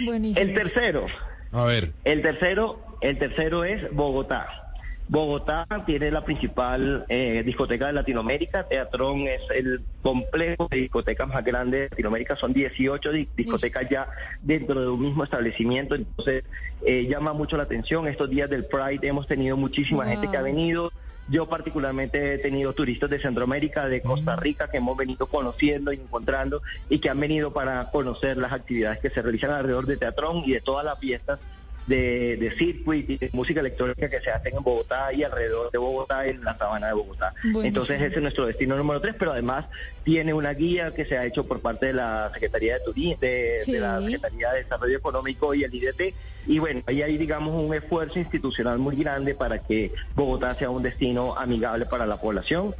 el 0.00 0.54
tercero. 0.54 1.06
A 1.52 1.64
ver. 1.64 1.92
El 2.04 2.22
tercero, 2.22 2.80
el 3.00 3.18
tercero 3.18 3.64
es 3.64 3.92
Bogotá. 3.94 4.68
Bogotá 5.08 5.66
tiene 5.86 6.10
la 6.10 6.22
principal 6.22 7.06
eh, 7.08 7.42
discoteca 7.44 7.86
de 7.86 7.94
Latinoamérica. 7.94 8.64
Teatrón 8.68 9.22
es 9.22 9.40
el 9.54 9.80
complejo 10.02 10.68
de 10.70 10.76
discotecas 10.76 11.26
más 11.26 11.42
grande 11.42 11.80
de 11.80 11.88
Latinoamérica. 11.88 12.36
Son 12.36 12.52
18 12.52 13.10
discotecas 13.34 13.88
ya 13.90 14.08
dentro 14.42 14.80
de 14.82 14.88
un 14.88 15.00
mismo 15.00 15.24
establecimiento. 15.24 15.94
Entonces, 15.94 16.44
eh, 16.84 17.06
llama 17.08 17.32
mucho 17.32 17.56
la 17.56 17.62
atención. 17.62 18.06
Estos 18.06 18.28
días 18.28 18.50
del 18.50 18.66
Pride 18.66 19.08
hemos 19.08 19.26
tenido 19.26 19.56
muchísima 19.56 20.04
gente 20.06 20.30
que 20.30 20.36
ha 20.36 20.42
venido. 20.42 20.92
Yo 21.30 21.46
particularmente 21.46 22.34
he 22.34 22.38
tenido 22.38 22.72
turistas 22.72 23.10
de 23.10 23.20
Centroamérica, 23.20 23.86
de 23.86 24.00
Costa 24.00 24.34
Rica, 24.36 24.68
que 24.68 24.78
hemos 24.78 24.96
venido 24.96 25.26
conociendo 25.26 25.92
y 25.92 25.96
encontrando 25.96 26.62
y 26.88 27.00
que 27.00 27.10
han 27.10 27.20
venido 27.20 27.52
para 27.52 27.90
conocer 27.90 28.38
las 28.38 28.52
actividades 28.52 28.98
que 29.00 29.10
se 29.10 29.20
realizan 29.20 29.50
alrededor 29.50 29.86
de 29.86 29.98
Teatrón 29.98 30.42
y 30.46 30.52
de 30.52 30.62
todas 30.62 30.86
las 30.86 30.98
fiestas 30.98 31.40
de, 31.86 32.36
de 32.36 32.50
circuit 32.56 33.08
y 33.08 33.16
de 33.16 33.30
música 33.32 33.60
electrónica 33.60 34.08
que 34.08 34.20
se 34.20 34.30
hacen 34.30 34.56
en 34.56 34.62
Bogotá 34.62 35.12
y 35.12 35.22
alrededor 35.22 35.70
de 35.70 35.78
Bogotá, 35.78 36.26
en 36.26 36.42
la 36.44 36.56
sabana 36.56 36.88
de 36.88 36.92
Bogotá. 36.92 37.32
Entonces 37.62 38.00
ese 38.02 38.16
es 38.16 38.22
nuestro 38.22 38.46
destino 38.46 38.76
número 38.76 39.00
tres, 39.00 39.14
pero 39.18 39.32
además 39.32 39.66
tiene 40.04 40.34
una 40.34 40.52
guía 40.52 40.92
que 40.92 41.04
se 41.04 41.16
ha 41.16 41.24
hecho 41.24 41.46
por 41.46 41.60
parte 41.60 41.86
de 41.86 41.92
la 41.94 42.30
Secretaría 42.32 42.74
de 42.74 42.80
Turismo, 42.80 43.16
de, 43.20 43.60
la 43.78 44.00
Secretaría 44.00 44.52
de 44.52 44.62
Desarrollo 44.62 44.98
Económico 44.98 45.54
y 45.54 45.64
el 45.64 45.74
IDT. 45.74 46.14
Y 46.46 46.58
bueno, 46.58 46.82
ahí 46.86 47.02
hay, 47.02 47.18
digamos, 47.18 47.54
un 47.54 47.74
esfuerzo 47.74 48.18
institucional 48.18 48.78
muy 48.78 48.96
grande 48.96 49.34
para 49.34 49.58
que 49.58 49.92
Bogotá 50.14 50.54
sea 50.54 50.70
un 50.70 50.82
destino 50.82 51.36
amigable 51.36 51.86
para 51.86 52.06
la 52.06 52.16
población. 52.16 52.74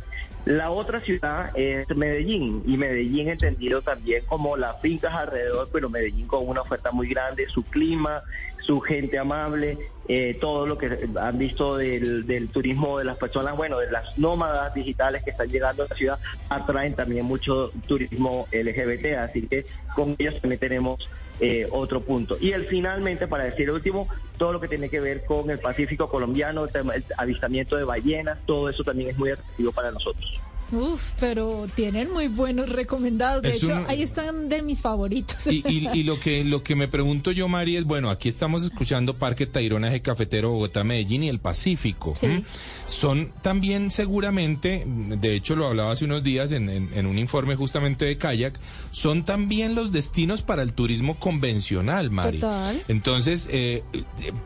La 0.44 0.70
otra 0.70 1.00
ciudad 1.00 1.50
es 1.54 1.86
Medellín, 1.94 2.62
y 2.64 2.78
Medellín 2.78 3.28
entendido 3.28 3.82
también 3.82 4.24
como 4.24 4.56
las 4.56 4.80
fincas 4.80 5.12
alrededor, 5.12 5.68
pero 5.70 5.90
Medellín 5.90 6.26
con 6.26 6.48
una 6.48 6.62
oferta 6.62 6.90
muy 6.90 7.08
grande, 7.08 7.46
su 7.48 7.62
clima, 7.62 8.22
su 8.68 8.80
gente 8.80 9.18
amable, 9.18 9.78
eh, 10.08 10.36
todo 10.38 10.66
lo 10.66 10.76
que 10.76 11.08
han 11.18 11.38
visto 11.38 11.78
del, 11.78 12.50
turismo 12.52 12.98
de 12.98 13.06
las 13.06 13.16
personas, 13.16 13.56
bueno, 13.56 13.78
de 13.78 13.90
las 13.90 14.18
nómadas 14.18 14.74
digitales 14.74 15.24
que 15.24 15.30
están 15.30 15.48
llegando 15.48 15.84
a 15.84 15.86
la 15.88 15.96
ciudad, 15.96 16.18
atraen 16.50 16.92
también 16.92 17.24
mucho 17.24 17.70
turismo 17.86 18.46
LGBT, 18.52 19.16
así 19.20 19.46
que 19.46 19.64
con 19.94 20.14
ellos 20.18 20.38
también 20.42 20.60
tenemos 20.60 21.08
eh, 21.40 21.66
otro 21.70 22.02
punto. 22.02 22.36
Y 22.38 22.52
el 22.52 22.66
finalmente, 22.66 23.26
para 23.26 23.44
decir 23.44 23.70
último, 23.70 24.06
todo 24.36 24.52
lo 24.52 24.60
que 24.60 24.68
tiene 24.68 24.90
que 24.90 25.00
ver 25.00 25.24
con 25.24 25.48
el 25.48 25.60
Pacífico 25.60 26.10
colombiano, 26.10 26.66
el 26.66 27.04
avistamiento 27.16 27.74
de 27.76 27.84
ballenas, 27.84 28.38
todo 28.44 28.68
eso 28.68 28.84
también 28.84 29.08
es 29.08 29.16
muy 29.16 29.30
atractivo 29.30 29.72
para 29.72 29.92
nosotros. 29.92 30.42
Uf, 30.70 31.12
pero 31.18 31.66
tienen 31.74 32.12
muy 32.12 32.28
buenos 32.28 32.68
recomendados. 32.68 33.42
De 33.42 33.50
hecho, 33.50 33.84
ahí 33.88 34.02
están 34.02 34.48
de 34.48 34.60
mis 34.62 34.82
favoritos. 34.82 35.46
Y, 35.46 35.62
y, 35.66 36.02
lo 36.02 36.20
que 36.20 36.44
lo 36.44 36.62
que 36.62 36.76
me 36.76 36.88
pregunto 36.88 37.32
yo, 37.32 37.48
Mari, 37.48 37.76
es, 37.76 37.84
bueno, 37.84 38.10
aquí 38.10 38.28
estamos 38.28 38.64
escuchando 38.64 39.14
Parque 39.14 39.46
Tayrona, 39.46 39.88
Eje 39.88 40.02
Cafetero, 40.02 40.50
Bogotá, 40.50 40.84
Medellín 40.84 41.22
y 41.22 41.28
el 41.28 41.38
Pacífico. 41.38 42.14
Son 42.86 43.32
también 43.42 43.90
seguramente, 43.90 44.84
de 44.86 45.34
hecho 45.34 45.56
lo 45.56 45.66
hablaba 45.66 45.92
hace 45.92 46.04
unos 46.04 46.22
días 46.22 46.52
en, 46.52 46.68
en, 46.68 47.06
un 47.06 47.18
informe 47.18 47.56
justamente 47.56 48.04
de 48.04 48.18
Kayak, 48.18 48.58
son 48.90 49.24
también 49.24 49.74
los 49.74 49.92
destinos 49.92 50.42
para 50.42 50.62
el 50.62 50.74
turismo 50.74 51.18
convencional, 51.18 52.10
Mari. 52.10 52.38
Total. 52.38 52.82
Entonces, 52.88 53.48
eh, 53.50 53.82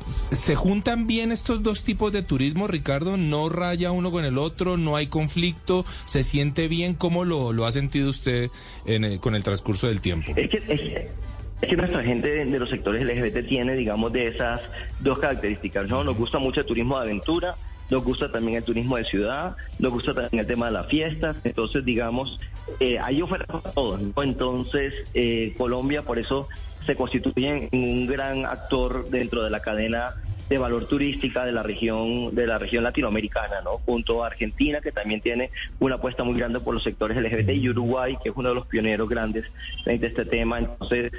¿se 0.06 0.54
juntan 0.54 1.06
bien 1.06 1.32
estos 1.32 1.62
dos 1.62 1.82
tipos 1.82 2.12
de 2.12 2.22
turismo, 2.22 2.68
Ricardo? 2.68 3.16
¿No 3.16 3.48
raya 3.48 3.90
uno 3.90 4.10
con 4.10 4.24
el 4.24 4.38
otro? 4.38 4.76
¿No 4.76 4.96
hay 4.96 5.08
conflicto? 5.08 5.84
¿Se 6.12 6.22
siente 6.24 6.68
bien? 6.68 6.92
¿Cómo 6.92 7.24
lo, 7.24 7.54
lo 7.54 7.64
ha 7.64 7.72
sentido 7.72 8.10
usted 8.10 8.50
en 8.84 9.16
con 9.16 9.34
el 9.34 9.42
transcurso 9.42 9.86
del 9.88 10.02
tiempo? 10.02 10.30
Es 10.36 10.50
que, 10.50 10.58
es, 10.68 11.66
que 11.66 11.74
nuestra 11.74 12.02
gente 12.02 12.44
de, 12.44 12.58
los 12.58 12.68
sectores 12.68 13.02
LGBT 13.02 13.48
tiene, 13.48 13.74
digamos, 13.74 14.12
de 14.12 14.28
esas 14.28 14.60
dos 15.00 15.18
características. 15.20 15.88
¿no? 15.88 16.04
Nos 16.04 16.14
gusta 16.18 16.38
mucho 16.38 16.60
el 16.60 16.66
turismo 16.66 16.98
de 16.98 17.04
aventura, 17.04 17.54
nos 17.88 18.04
gusta 18.04 18.30
también 18.30 18.58
el 18.58 18.62
turismo 18.62 18.98
de 18.98 19.06
ciudad, 19.06 19.56
nos 19.78 19.90
gusta 19.90 20.12
también 20.12 20.40
el 20.40 20.46
tema 20.46 20.66
de 20.66 20.72
las 20.72 20.86
fiestas, 20.88 21.34
entonces 21.44 21.82
digamos, 21.82 22.38
eh, 22.78 22.98
hay 22.98 23.22
ofertas 23.22 23.62
para 23.62 23.74
todos, 23.74 23.98
Entonces, 24.22 24.92
eh, 25.14 25.54
Colombia 25.56 26.02
por 26.02 26.18
eso 26.18 26.46
se 26.84 26.94
constituye 26.94 27.70
en 27.72 27.90
un 27.90 28.06
gran 28.06 28.44
actor 28.44 29.08
dentro 29.08 29.42
de 29.42 29.48
la 29.48 29.60
cadena 29.60 30.16
de 30.52 30.58
valor 30.58 30.84
turística 30.84 31.46
de 31.46 31.52
la 31.52 31.62
región 31.62 32.34
de 32.34 32.46
la 32.46 32.58
región 32.58 32.84
latinoamericana, 32.84 33.62
¿no? 33.62 33.78
Junto 33.78 34.22
a 34.22 34.26
Argentina 34.26 34.82
que 34.82 34.92
también 34.92 35.22
tiene 35.22 35.50
una 35.80 35.94
apuesta 35.94 36.24
muy 36.24 36.38
grande 36.38 36.60
por 36.60 36.74
los 36.74 36.82
sectores 36.82 37.16
LGBT 37.16 37.50
y 37.50 37.70
Uruguay 37.70 38.18
que 38.22 38.28
es 38.28 38.36
uno 38.36 38.50
de 38.50 38.54
los 38.56 38.66
pioneros 38.66 39.08
grandes 39.08 39.46
de 39.86 40.06
este 40.06 40.26
tema. 40.26 40.58
Entonces, 40.58 41.10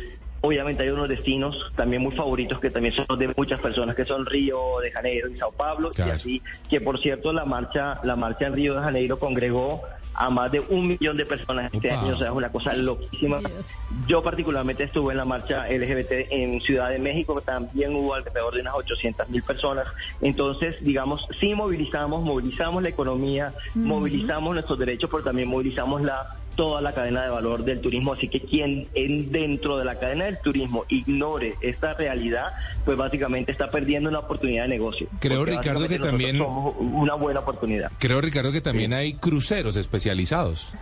obviamente 0.42 0.84
hay 0.84 0.90
unos 0.90 1.10
destinos 1.10 1.72
también 1.76 2.04
muy 2.04 2.16
favoritos 2.16 2.60
que 2.60 2.70
también 2.70 2.94
son 2.94 3.18
de 3.18 3.34
muchas 3.36 3.60
personas 3.60 3.96
que 3.96 4.06
son 4.06 4.24
Río 4.26 4.80
de 4.82 4.92
Janeiro 4.92 5.30
y 5.30 5.38
Sao 5.38 5.52
Paulo 5.52 5.90
y 5.98 6.02
así 6.02 6.42
que 6.70 6.80
por 6.80 7.00
cierto 7.00 7.34
la 7.34 7.46
marcha 7.46 8.00
la 8.04 8.16
marcha 8.16 8.46
en 8.46 8.54
Río 8.54 8.76
de 8.76 8.82
Janeiro 8.82 9.18
congregó 9.18 9.82
a 10.14 10.30
más 10.30 10.52
de 10.52 10.60
un 10.60 10.88
millón 10.88 11.18
de 11.18 11.26
personas 11.26 11.74
este 11.74 11.92
año, 11.92 12.14
o 12.14 12.18
sea, 12.18 12.28
es 12.28 12.34
una 12.34 12.52
cosa 12.52 12.74
loquísima. 12.74 13.40
Yo 14.08 14.22
particularmente 14.22 14.84
estuve 14.84 15.14
en 15.14 15.18
la 15.18 15.26
marcha 15.26 15.68
LGBT 15.68 16.12
en 16.30 16.62
Ciudad 16.62 16.90
de 16.90 17.00
México, 17.00 17.42
también 17.42 17.96
hubo 17.96 18.14
alrededor 18.14 18.54
de 18.54 18.62
unas 18.62 18.74
800 18.74 19.30
mil 19.30 19.44
personas. 19.44 19.88
Entonces, 20.22 20.76
digamos, 20.84 21.28
sí 21.40 21.54
movilizamos, 21.54 22.24
movilizamos 22.24 22.84
la 22.84 22.90
economía, 22.90 23.54
movilizamos 23.76 24.54
nuestros 24.54 24.80
derechos, 24.80 25.10
pero 25.10 25.24
también 25.24 25.48
movilizamos 25.48 26.02
la 26.02 26.38
toda 26.56 26.82
la 26.82 26.94
cadena 26.94 27.24
de 27.24 27.30
valor 27.30 27.64
del 27.64 27.82
turismo. 27.82 28.14
Así 28.14 28.28
que 28.28 28.42
quien 28.42 28.88
en, 28.94 29.32
dentro 29.32 29.78
de 29.78 29.86
la 29.86 30.00
cadena 30.00 30.26
del 30.26 30.40
turismo 30.40 30.86
ignore 30.90 31.56
esta 31.62 31.94
realidad, 31.94 32.54
pues 32.86 32.98
básicamente 32.98 33.52
está 33.52 33.68
perdiendo 33.68 34.10
una 34.10 34.20
oportunidad 34.20 34.64
de 34.64 34.70
negocio. 34.70 35.08
Creo, 35.20 35.46
Ricardo, 35.46 35.88
que 35.88 36.00
también... 36.00 36.42
una 36.42 37.16
buena 37.16 37.42
oportunidad. 37.42 37.92
Creo, 38.00 38.22
Ricardo, 38.22 38.52
que 38.52 38.62
también 38.62 38.94
hay 38.94 39.14
cruceros 39.14 39.76
especializados. 39.76 40.74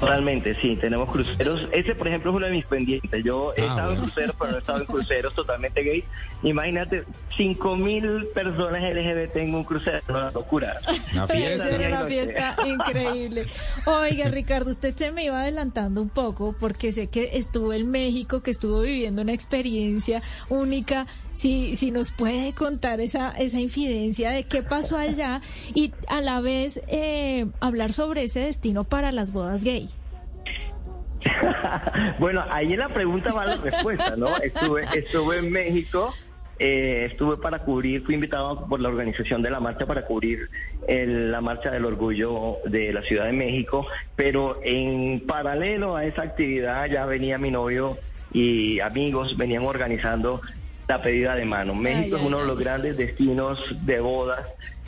Totalmente, 0.00 0.54
sí, 0.62 0.76
tenemos 0.76 1.10
cruceros. 1.10 1.68
Ese, 1.72 1.94
por 1.94 2.08
ejemplo, 2.08 2.30
es 2.30 2.36
uno 2.38 2.46
de 2.46 2.52
mis 2.52 2.64
pendientes. 2.64 3.22
Yo 3.22 3.52
he 3.54 3.60
Ah, 3.60 3.66
estado 3.66 3.92
en 3.92 3.98
cruceros, 3.98 4.36
pero 4.38 4.50
no 4.50 4.56
he 4.56 4.60
estado 4.60 4.78
en 4.80 4.86
cruceros 4.86 5.34
totalmente 5.34 5.82
gay. 5.82 6.04
Imagínate, 6.42 7.04
5 7.36 7.76
mil 7.76 8.26
personas 8.34 8.82
LGBT 8.82 9.36
en 9.36 9.54
un 9.54 9.64
crucero, 9.64 10.00
una 10.08 10.30
locura. 10.30 10.78
Una 11.12 11.28
fiesta. 11.28 11.68
una 11.86 12.06
fiesta 12.06 12.56
increíble. 12.66 13.46
Oiga, 13.84 14.28
Ricardo, 14.30 14.70
usted 14.70 14.96
se 14.96 15.12
me 15.12 15.24
iba 15.26 15.38
adelantando 15.42 16.00
un 16.00 16.08
poco 16.08 16.54
porque 16.58 16.92
sé 16.92 17.08
que 17.08 17.30
estuvo 17.34 17.74
en 17.74 17.90
México, 17.90 18.42
que 18.42 18.50
estuvo 18.52 18.80
viviendo 18.80 19.20
una 19.20 19.34
experiencia 19.34 20.22
única. 20.48 21.06
Si, 21.34 21.76
si 21.76 21.90
nos 21.90 22.10
puede 22.10 22.54
contar 22.54 23.00
esa, 23.00 23.30
esa 23.32 23.60
infidencia 23.60 24.30
de 24.30 24.44
qué 24.44 24.62
pasó 24.62 24.96
allá 24.96 25.40
y 25.74 25.92
a 26.08 26.20
la 26.22 26.40
vez 26.40 26.80
eh, 26.88 27.46
hablar 27.60 27.92
sobre 27.92 28.24
ese 28.24 28.40
destino 28.40 28.84
para 28.84 29.12
las 29.12 29.32
bodas 29.32 29.62
gay. 29.62 29.89
bueno, 32.18 32.44
ahí 32.50 32.72
en 32.72 32.78
la 32.80 32.88
pregunta 32.88 33.32
va 33.32 33.46
la 33.46 33.56
respuesta, 33.56 34.16
¿no? 34.16 34.36
Estuve, 34.38 34.84
estuve 34.94 35.38
en 35.38 35.50
México, 35.52 36.14
eh, 36.58 37.08
estuve 37.10 37.36
para 37.36 37.60
cubrir, 37.60 38.02
fui 38.04 38.14
invitado 38.14 38.66
por 38.66 38.80
la 38.80 38.88
organización 38.88 39.42
de 39.42 39.50
la 39.50 39.60
marcha 39.60 39.86
para 39.86 40.04
cubrir 40.06 40.48
el- 40.88 41.30
la 41.30 41.40
marcha 41.40 41.70
del 41.70 41.84
orgullo 41.84 42.58
de 42.64 42.92
la 42.92 43.02
Ciudad 43.02 43.26
de 43.26 43.32
México, 43.32 43.86
pero 44.16 44.58
en 44.62 45.20
paralelo 45.26 45.96
a 45.96 46.04
esa 46.04 46.22
actividad 46.22 46.86
ya 46.86 47.06
venía 47.06 47.38
mi 47.38 47.50
novio 47.50 47.98
y 48.32 48.80
amigos, 48.80 49.36
venían 49.36 49.64
organizando 49.64 50.40
la 50.88 51.00
pedida 51.00 51.34
de 51.36 51.44
mano. 51.44 51.74
México 51.74 52.16
Ay, 52.16 52.22
es 52.22 52.26
uno 52.26 52.36
ay, 52.38 52.42
de 52.42 52.48
los 52.48 52.58
ay. 52.58 52.64
grandes 52.64 52.96
destinos 52.96 53.58
de 53.86 54.00
bodas 54.00 54.40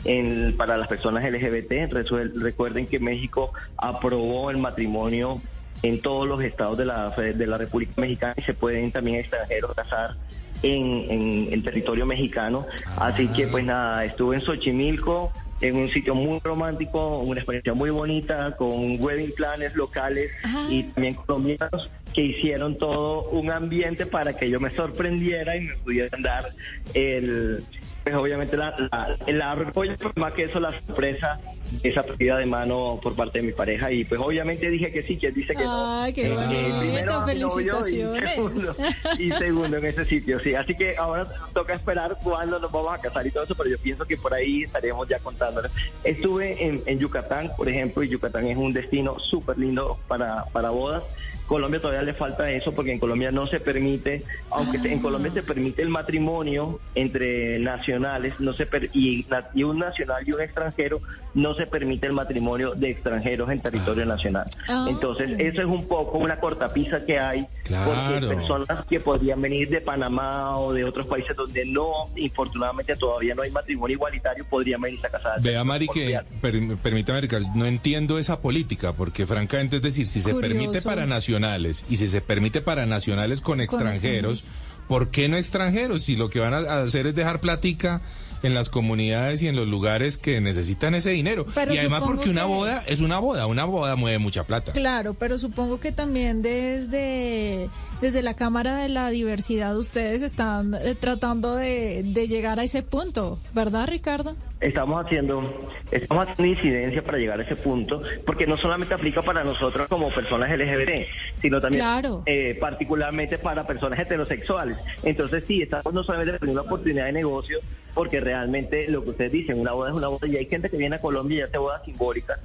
en- 0.05 0.55
para 0.57 0.77
las 0.77 0.87
personas 0.87 1.23
LGBT. 1.23 1.87
Resuel- 1.87 2.33
Recuerden 2.41 2.87
que 2.87 2.99
México 2.99 3.53
aprobó 3.77 4.51
el 4.51 4.57
matrimonio 4.57 5.41
en 5.83 5.99
todos 6.01 6.27
los 6.27 6.41
estados 6.41 6.77
de 6.77 6.85
la, 6.85 7.09
de 7.11 7.45
la 7.45 7.57
República 7.57 7.93
Mexicana 7.97 8.33
y 8.37 8.41
se 8.41 8.53
pueden 8.53 8.91
también 8.91 9.17
extranjeros 9.19 9.73
casar 9.75 10.15
en, 10.63 11.11
en- 11.11 11.47
en 11.51 11.61
territorio 11.63 12.05
mexicano. 12.05 12.65
Así 12.97 13.27
que 13.27 13.47
pues 13.47 13.65
nada, 13.65 14.05
estuve 14.05 14.37
en 14.37 14.41
Xochimilco, 14.41 15.31
en 15.59 15.75
un 15.75 15.89
sitio 15.89 16.15
muy 16.15 16.39
romántico, 16.43 17.19
una 17.19 17.39
experiencia 17.41 17.73
muy 17.73 17.89
bonita, 17.89 18.55
con 18.57 18.95
wedding 19.01 19.33
planners 19.35 19.75
locales 19.75 20.31
y 20.69 20.83
también 20.83 21.13
colombianos 21.15 21.89
que 22.13 22.21
hicieron 22.21 22.77
todo 22.77 23.29
un 23.29 23.49
ambiente 23.51 24.05
para 24.05 24.35
que 24.37 24.49
yo 24.49 24.59
me 24.59 24.69
sorprendiera 24.71 25.55
y 25.57 25.61
me 25.61 25.73
pudieran 25.77 26.21
dar 26.21 26.49
el, 26.93 27.63
pues 28.03 28.15
obviamente 28.15 28.57
la, 28.57 28.75
la, 28.91 29.17
la 29.27 29.51
argolla, 29.51 29.95
pero 29.97 30.11
más 30.15 30.33
que 30.33 30.43
eso 30.43 30.59
la 30.59 30.71
sorpresa 30.71 31.39
esa 31.81 32.03
pedida 32.03 32.37
de 32.37 32.45
mano 32.45 32.99
por 33.01 33.15
parte 33.15 33.39
de 33.39 33.47
mi 33.47 33.51
pareja 33.53 33.91
y 33.91 34.03
pues 34.05 34.21
obviamente 34.21 34.69
dije 34.69 34.91
que 34.91 35.01
sí, 35.03 35.17
que 35.17 35.31
dice 35.31 35.55
que 35.55 35.63
no. 35.63 36.01
Ay, 36.03 36.13
qué 36.13 36.27
Eh, 36.31 36.73
primero 36.79 37.13
novio 37.21 37.33
y 37.33 37.39
felicitaciones. 37.39 38.29
segundo, 38.35 38.75
y 39.17 39.31
segundo 39.31 39.77
en 39.77 39.85
ese 39.85 40.05
sitio, 40.05 40.39
sí. 40.41 40.53
Así 40.53 40.75
que 40.75 40.95
ahora 40.97 41.25
toca 41.53 41.73
esperar 41.73 42.15
cuándo 42.23 42.59
nos 42.59 42.71
vamos 42.71 42.93
a 42.93 43.01
casar 43.01 43.25
y 43.25 43.31
todo 43.31 43.45
eso, 43.45 43.55
pero 43.55 43.69
yo 43.69 43.77
pienso 43.79 44.05
que 44.05 44.17
por 44.17 44.33
ahí 44.33 44.63
estaremos 44.63 45.07
ya 45.07 45.17
contándoles. 45.19 45.71
Estuve 46.03 46.63
en, 46.63 46.83
en 46.85 46.99
Yucatán, 46.99 47.51
por 47.57 47.67
ejemplo, 47.67 48.03
y 48.03 48.09
Yucatán 48.09 48.45
es 48.47 48.57
un 48.57 48.73
destino 48.73 49.17
súper 49.17 49.57
lindo 49.57 49.97
para, 50.07 50.45
para 50.51 50.69
bodas. 50.69 51.03
Colombia 51.47 51.81
todavía 51.81 52.03
le 52.03 52.13
falta 52.13 52.49
eso 52.51 52.71
porque 52.73 52.93
en 52.93 52.99
Colombia 52.99 53.29
no 53.29 53.45
se 53.47 53.59
permite, 53.59 54.23
aunque 54.49 54.79
se- 54.79 54.93
en 54.93 54.99
Colombia 54.99 55.29
se 55.33 55.43
permite 55.43 55.81
el 55.81 55.89
matrimonio 55.89 56.79
entre 56.95 57.59
nacionales, 57.59 57.92
no 57.99 58.53
se 58.53 58.65
per- 58.65 58.89
y, 58.93 59.25
y 59.53 59.63
un 59.63 59.79
nacional 59.79 60.23
y 60.27 60.31
un 60.31 60.41
extranjero, 60.41 61.01
no 61.33 61.53
se 61.55 61.65
permite 61.65 62.05
el 62.07 62.13
matrimonio 62.13 62.73
de 62.75 62.91
extranjeros 62.91 63.49
en 63.49 63.59
territorio 63.59 64.05
nacional. 64.05 64.45
Ah. 64.67 64.85
Entonces, 64.89 65.31
eso 65.39 65.61
es 65.61 65.67
un 65.67 65.87
poco 65.87 66.17
una 66.17 66.39
cortapisa 66.39 67.05
que 67.05 67.19
hay 67.19 67.45
Claro. 67.63 67.91
porque 68.19 68.35
personas 68.35 68.85
que 68.87 68.99
podrían 68.99 69.41
venir 69.41 69.69
de 69.69 69.81
Panamá 69.81 70.57
o 70.57 70.73
de 70.73 70.83
otros 70.83 71.07
países 71.07 71.35
donde 71.35 71.65
no, 71.65 72.09
infortunadamente 72.15 72.95
todavía 72.95 73.33
no 73.35 73.41
hay 73.41 73.51
matrimonio 73.51 73.95
igualitario, 73.95 74.45
podrían 74.49 74.81
venirse 74.81 75.07
a 75.07 75.09
casar. 75.09 75.41
Vea, 75.41 75.63
Mari, 75.63 75.87
que 75.87 76.19
per- 76.41 76.77
permítame, 76.77 77.21
Ricardo, 77.21 77.47
no 77.55 77.65
entiendo 77.65 78.17
esa 78.19 78.39
política, 78.41 78.93
porque 78.93 79.25
francamente, 79.25 79.77
es 79.77 79.81
decir, 79.81 80.07
si 80.07 80.21
se 80.21 80.33
permite 80.35 80.81
para 80.81 81.05
nacionales 81.05 81.85
y 81.89 81.95
si 81.97 82.07
se 82.09 82.21
permite 82.21 82.61
para 82.61 82.85
nacionales 82.85 83.41
con 83.41 83.59
extranjeros, 83.61 84.45
¿por 84.87 85.09
qué 85.09 85.27
no 85.29 85.37
extranjeros? 85.37 86.03
Si 86.03 86.15
lo 86.15 86.29
que 86.29 86.39
van 86.39 86.53
a 86.53 86.81
hacer 86.81 87.07
es 87.07 87.15
dejar 87.15 87.39
platica 87.39 88.01
en 88.43 88.53
las 88.53 88.69
comunidades 88.69 89.41
y 89.41 89.47
en 89.47 89.55
los 89.55 89.67
lugares 89.67 90.17
que 90.17 90.41
necesitan 90.41 90.93
ese 90.95 91.11
dinero. 91.11 91.45
Pero 91.55 91.73
y 91.73 91.77
además 91.77 92.03
porque 92.05 92.29
una 92.29 92.45
boda 92.45 92.83
es 92.87 92.99
una 92.99 93.17
boda, 93.17 93.47
una 93.47 93.65
boda 93.65 93.95
mueve 93.95 94.19
mucha 94.19 94.43
plata. 94.43 94.73
Claro, 94.73 95.13
pero 95.13 95.37
supongo 95.37 95.79
que 95.79 95.91
también 95.93 96.41
desde, 96.41 97.69
desde 98.03 98.21
la 98.21 98.33
Cámara 98.33 98.75
de 98.79 98.89
la 98.89 99.09
Diversidad 99.11 99.77
ustedes 99.77 100.23
están 100.23 100.73
eh, 100.73 100.93
tratando 100.93 101.55
de, 101.55 102.01
de 102.03 102.27
llegar 102.27 102.59
a 102.59 102.63
ese 102.63 102.83
punto, 102.83 103.39
¿verdad, 103.53 103.87
Ricardo? 103.87 104.35
Estamos 104.59 105.05
haciendo, 105.05 105.41
estamos 105.89 106.27
haciendo 106.27 106.53
incidencia 106.53 107.01
para 107.01 107.17
llegar 107.17 107.39
a 107.39 107.43
ese 107.43 107.55
punto, 107.55 108.01
porque 108.25 108.45
no 108.45 108.57
solamente 108.57 108.93
aplica 108.93 109.21
para 109.21 109.45
nosotros 109.45 109.87
como 109.87 110.09
personas 110.09 110.49
LGBT, 110.51 111.07
sino 111.41 111.61
también 111.61 111.81
Claro. 111.81 112.23
eh, 112.25 112.57
particularmente 112.59 113.37
para 113.37 113.65
personas 113.65 113.97
heterosexuales. 113.99 114.75
Entonces 115.03 115.45
sí, 115.47 115.61
estamos 115.61 115.93
no 115.93 116.03
solamente 116.03 116.37
teniendo 116.39 116.61
una 116.61 116.69
oportunidad 116.69 117.05
de 117.05 117.13
negocio, 117.13 117.59
porque 117.93 118.19
realmente 118.19 118.89
lo 118.89 119.01
que 119.05 119.11
ustedes 119.11 119.31
dicen, 119.31 119.61
una 119.61 119.71
boda 119.71 119.91
es 119.91 119.95
una 119.95 120.09
boda 120.09 120.27
y 120.27 120.35
hay 120.35 120.45
gente 120.47 120.69
que 120.69 120.75
viene 120.75 120.97
a 120.97 120.99
Colombia 120.99 121.37
y 121.39 121.41
hace 121.43 121.57
bodas 121.57 121.81
simbólicas 121.85 122.37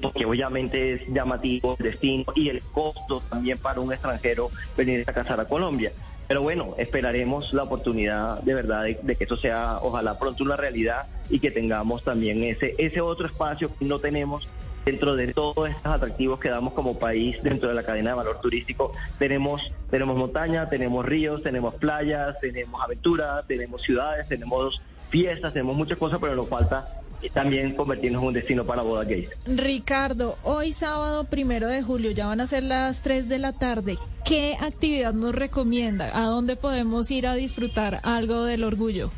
porque 0.00 0.24
obviamente 0.24 0.94
es 0.94 1.08
llamativo 1.08 1.76
el 1.78 1.84
destino 1.84 2.24
y 2.34 2.48
el 2.48 2.62
costo 2.62 3.22
también 3.28 3.58
para 3.58 3.80
un 3.80 3.92
extranjero 3.92 4.50
venir 4.76 5.04
a 5.06 5.12
casar 5.12 5.40
a 5.40 5.46
Colombia. 5.46 5.92
Pero 6.26 6.42
bueno, 6.42 6.74
esperaremos 6.78 7.52
la 7.52 7.64
oportunidad 7.64 8.40
de 8.42 8.54
verdad 8.54 8.84
de, 8.84 8.98
de 9.02 9.16
que 9.16 9.24
eso 9.24 9.36
sea, 9.36 9.78
ojalá 9.82 10.18
pronto 10.18 10.42
una 10.42 10.56
realidad 10.56 11.06
y 11.28 11.38
que 11.38 11.50
tengamos 11.50 12.02
también 12.02 12.42
ese, 12.44 12.74
ese 12.78 13.00
otro 13.00 13.26
espacio 13.26 13.70
que 13.76 13.84
no 13.84 13.98
tenemos 13.98 14.48
dentro 14.84 15.16
de 15.16 15.32
todos 15.32 15.70
estos 15.70 15.86
atractivos 15.86 16.38
que 16.38 16.48
damos 16.48 16.74
como 16.74 16.98
país 16.98 17.42
dentro 17.42 17.68
de 17.68 17.74
la 17.74 17.82
cadena 17.82 18.10
de 18.10 18.16
valor 18.16 18.40
turístico. 18.40 18.92
Tenemos, 19.18 19.72
tenemos 19.90 20.16
montaña, 20.16 20.68
tenemos 20.68 21.04
ríos, 21.04 21.42
tenemos 21.42 21.74
playas, 21.74 22.38
tenemos 22.40 22.82
aventura, 22.82 23.44
tenemos 23.46 23.82
ciudades, 23.82 24.28
tenemos 24.28 24.80
fiestas, 25.10 25.52
tenemos 25.52 25.76
muchas 25.76 25.98
cosas, 25.98 26.18
pero 26.20 26.34
nos 26.34 26.48
falta 26.48 26.84
eh, 27.22 27.30
también 27.32 27.74
convertirnos 27.74 28.22
en 28.22 28.28
un 28.28 28.34
destino 28.34 28.64
para 28.64 28.82
bodas 28.82 29.08
gays. 29.08 29.30
Ricardo, 29.46 30.36
hoy 30.42 30.72
sábado 30.72 31.24
primero 31.24 31.68
de 31.68 31.82
julio 31.82 32.10
ya 32.10 32.26
van 32.26 32.40
a 32.40 32.46
ser 32.46 32.62
las 32.62 33.02
3 33.02 33.28
de 33.28 33.38
la 33.38 33.52
tarde. 33.52 33.96
¿Qué 34.24 34.56
actividad 34.60 35.12
nos 35.12 35.34
recomienda? 35.34 36.10
¿A 36.14 36.26
dónde 36.26 36.56
podemos 36.56 37.10
ir 37.10 37.26
a 37.26 37.34
disfrutar 37.34 38.00
algo 38.02 38.44
del 38.44 38.64
orgullo? 38.64 39.10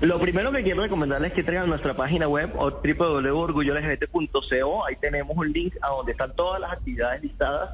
Lo 0.00 0.18
primero 0.20 0.52
que 0.52 0.62
quiero 0.62 0.82
recomendarles 0.82 1.36
es 1.36 1.44
que 1.44 1.58
a 1.58 1.66
nuestra 1.66 1.94
página 1.94 2.28
web 2.28 2.52
o 2.56 2.70
www.orgullolgbt.co. 2.70 4.86
Ahí 4.86 4.94
tenemos 4.96 5.36
un 5.36 5.52
link 5.52 5.74
a 5.80 5.88
donde 5.88 6.12
están 6.12 6.36
todas 6.36 6.60
las 6.60 6.72
actividades 6.72 7.22
listadas. 7.22 7.70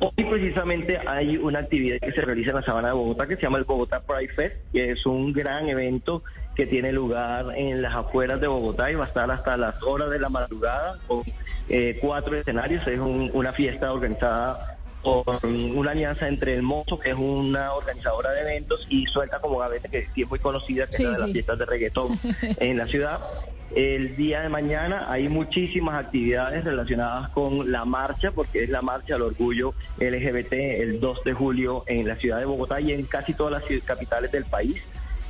Hoy 0.00 0.24
precisamente 0.24 0.98
hay 1.06 1.36
una 1.36 1.60
actividad 1.60 2.00
que 2.00 2.10
se 2.12 2.22
realiza 2.22 2.50
en 2.50 2.56
la 2.56 2.62
Sabana 2.62 2.88
de 2.88 2.94
Bogotá 2.94 3.26
que 3.26 3.36
se 3.36 3.42
llama 3.42 3.58
el 3.58 3.64
Bogotá 3.64 4.00
Pride 4.00 4.32
Fest, 4.32 4.56
que 4.72 4.92
es 4.92 5.04
un 5.04 5.30
gran 5.32 5.68
evento 5.68 6.22
que 6.54 6.66
tiene 6.66 6.92
lugar 6.92 7.46
en 7.56 7.80
las 7.82 7.94
afueras 7.94 8.40
de 8.40 8.46
Bogotá 8.48 8.90
y 8.90 8.94
va 8.94 9.04
a 9.04 9.08
estar 9.08 9.30
hasta 9.30 9.56
las 9.56 9.82
horas 9.82 10.10
de 10.10 10.18
la 10.18 10.28
madrugada 10.28 10.96
con 11.06 11.22
eh, 11.68 11.98
cuatro 12.00 12.36
escenarios. 12.36 12.86
Es 12.86 12.98
un- 12.98 13.30
una 13.32 13.52
fiesta 13.52 13.92
organizada 13.92 14.58
por 15.02 15.24
una 15.46 15.92
alianza 15.92 16.28
entre 16.28 16.54
el 16.54 16.62
Mozo, 16.62 16.98
que 16.98 17.10
es 17.10 17.16
una 17.16 17.72
organizadora 17.72 18.32
de 18.32 18.40
eventos, 18.42 18.86
y 18.90 19.06
Suelta 19.06 19.38
como 19.38 19.56
Gavete, 19.58 19.88
que 19.88 20.08
es 20.14 20.28
muy 20.28 20.38
conocida, 20.40 20.86
que 20.86 20.92
Sí, 20.92 21.04
es 21.04 21.08
una 21.08 21.16
de 21.16 21.22
las 21.22 21.32
fiestas 21.32 21.58
de 21.58 21.64
reggaetón 21.66 22.08
en 22.58 22.76
la 22.76 22.86
ciudad. 22.86 23.20
El 23.74 24.16
día 24.16 24.40
de 24.42 24.48
mañana 24.48 25.06
hay 25.10 25.28
muchísimas 25.28 26.04
actividades 26.04 26.64
relacionadas 26.64 27.28
con 27.30 27.70
la 27.70 27.84
marcha, 27.84 28.32
porque 28.32 28.64
es 28.64 28.68
la 28.68 28.82
marcha 28.82 29.14
del 29.14 29.22
orgullo 29.22 29.74
LGBT 29.98 30.52
el 30.82 31.00
2 31.00 31.22
de 31.24 31.32
julio 31.32 31.84
en 31.86 32.06
la 32.08 32.16
ciudad 32.16 32.38
de 32.40 32.44
Bogotá 32.46 32.80
y 32.80 32.92
en 32.92 33.06
casi 33.06 33.32
todas 33.32 33.52
las 33.62 33.82
capitales 33.84 34.32
del 34.32 34.44
país. 34.44 34.82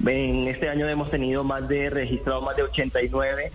En 0.06 0.48
este 0.48 0.68
año 0.68 0.88
hemos 0.88 1.10
tenido 1.10 1.44
más 1.44 1.68
de 1.68 1.90
registrado 1.90 2.40
más 2.40 2.56
de 2.56 2.62
89 2.62 3.50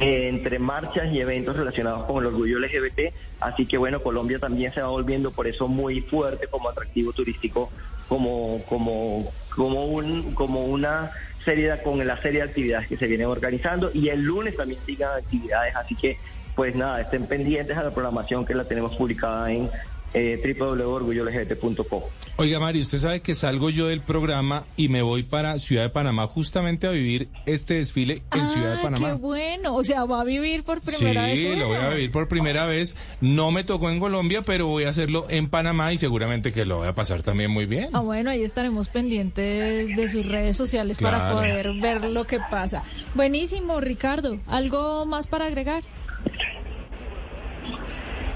eh, 0.00 0.28
entre 0.28 0.58
marchas 0.58 1.12
y 1.12 1.20
eventos 1.20 1.56
relacionados 1.56 2.06
con 2.06 2.18
el 2.18 2.26
orgullo 2.26 2.58
LGBT. 2.58 3.14
Así 3.40 3.66
que 3.66 3.76
bueno, 3.76 4.02
Colombia 4.02 4.38
también 4.38 4.72
se 4.72 4.80
va 4.80 4.88
volviendo 4.88 5.30
por 5.30 5.46
eso 5.46 5.68
muy 5.68 6.00
fuerte 6.00 6.46
como 6.46 6.70
atractivo 6.70 7.12
turístico, 7.12 7.70
como, 8.08 8.62
como, 8.66 9.30
como, 9.54 9.84
un, 9.84 10.34
como 10.34 10.64
una 10.64 11.10
serie 11.44 11.80
con 11.82 12.04
la 12.06 12.16
serie 12.16 12.40
de 12.40 12.48
actividades 12.48 12.88
que 12.88 12.96
se 12.96 13.06
vienen 13.06 13.26
organizando. 13.26 13.90
Y 13.92 14.08
el 14.08 14.22
lunes 14.22 14.56
también 14.56 14.80
sigan 14.86 15.18
actividades, 15.18 15.76
así 15.76 15.94
que 15.94 16.18
pues 16.54 16.74
nada, 16.74 17.00
estén 17.00 17.26
pendientes 17.26 17.76
a 17.76 17.82
la 17.82 17.90
programación 17.90 18.44
que 18.44 18.54
la 18.54 18.64
tenemos 18.64 18.96
publicada 18.96 19.52
en 19.52 19.70
eh, 20.14 20.54
www.orgullolgbt.com. 20.58 22.02
Oiga, 22.36 22.58
Mari, 22.58 22.80
usted 22.80 22.98
sabe 22.98 23.20
que 23.20 23.34
salgo 23.34 23.70
yo 23.70 23.86
del 23.86 24.00
programa 24.00 24.64
y 24.76 24.88
me 24.88 25.02
voy 25.02 25.22
para 25.22 25.58
Ciudad 25.58 25.82
de 25.82 25.90
Panamá 25.90 26.26
justamente 26.26 26.86
a 26.86 26.90
vivir 26.90 27.28
este 27.46 27.74
desfile 27.74 28.22
en 28.32 28.48
Ciudad 28.48 28.76
de 28.76 28.82
Panamá. 28.82 29.08
qué 29.08 29.14
bueno. 29.14 29.76
O 29.76 29.82
sea, 29.82 30.04
va 30.04 30.22
a 30.22 30.24
vivir 30.24 30.64
por 30.64 30.80
primera 30.80 31.26
vez. 31.26 31.38
Sí, 31.38 31.56
lo 31.56 31.68
voy 31.68 31.76
a 31.76 31.90
vivir 31.90 32.10
por 32.10 32.28
primera 32.28 32.66
vez. 32.66 32.96
No 33.20 33.50
me 33.50 33.62
tocó 33.62 33.90
en 33.90 34.00
Colombia, 34.00 34.42
pero 34.42 34.66
voy 34.66 34.84
a 34.84 34.88
hacerlo 34.88 35.26
en 35.28 35.48
Panamá 35.48 35.92
y 35.92 35.98
seguramente 35.98 36.52
que 36.52 36.64
lo 36.64 36.78
voy 36.78 36.88
a 36.88 36.94
pasar 36.94 37.22
también 37.22 37.50
muy 37.50 37.66
bien. 37.66 37.90
Ah, 37.92 38.00
bueno, 38.00 38.30
ahí 38.30 38.42
estaremos 38.42 38.88
pendientes 38.88 39.94
de 39.94 40.08
sus 40.08 40.26
redes 40.26 40.56
sociales 40.56 40.96
para 40.98 41.32
poder 41.32 41.72
ver 41.74 42.10
lo 42.10 42.24
que 42.24 42.40
pasa. 42.50 42.82
Buenísimo, 43.14 43.80
Ricardo. 43.80 44.40
¿Algo 44.46 45.04
más 45.06 45.26
para 45.26 45.46
agregar? 45.46 45.82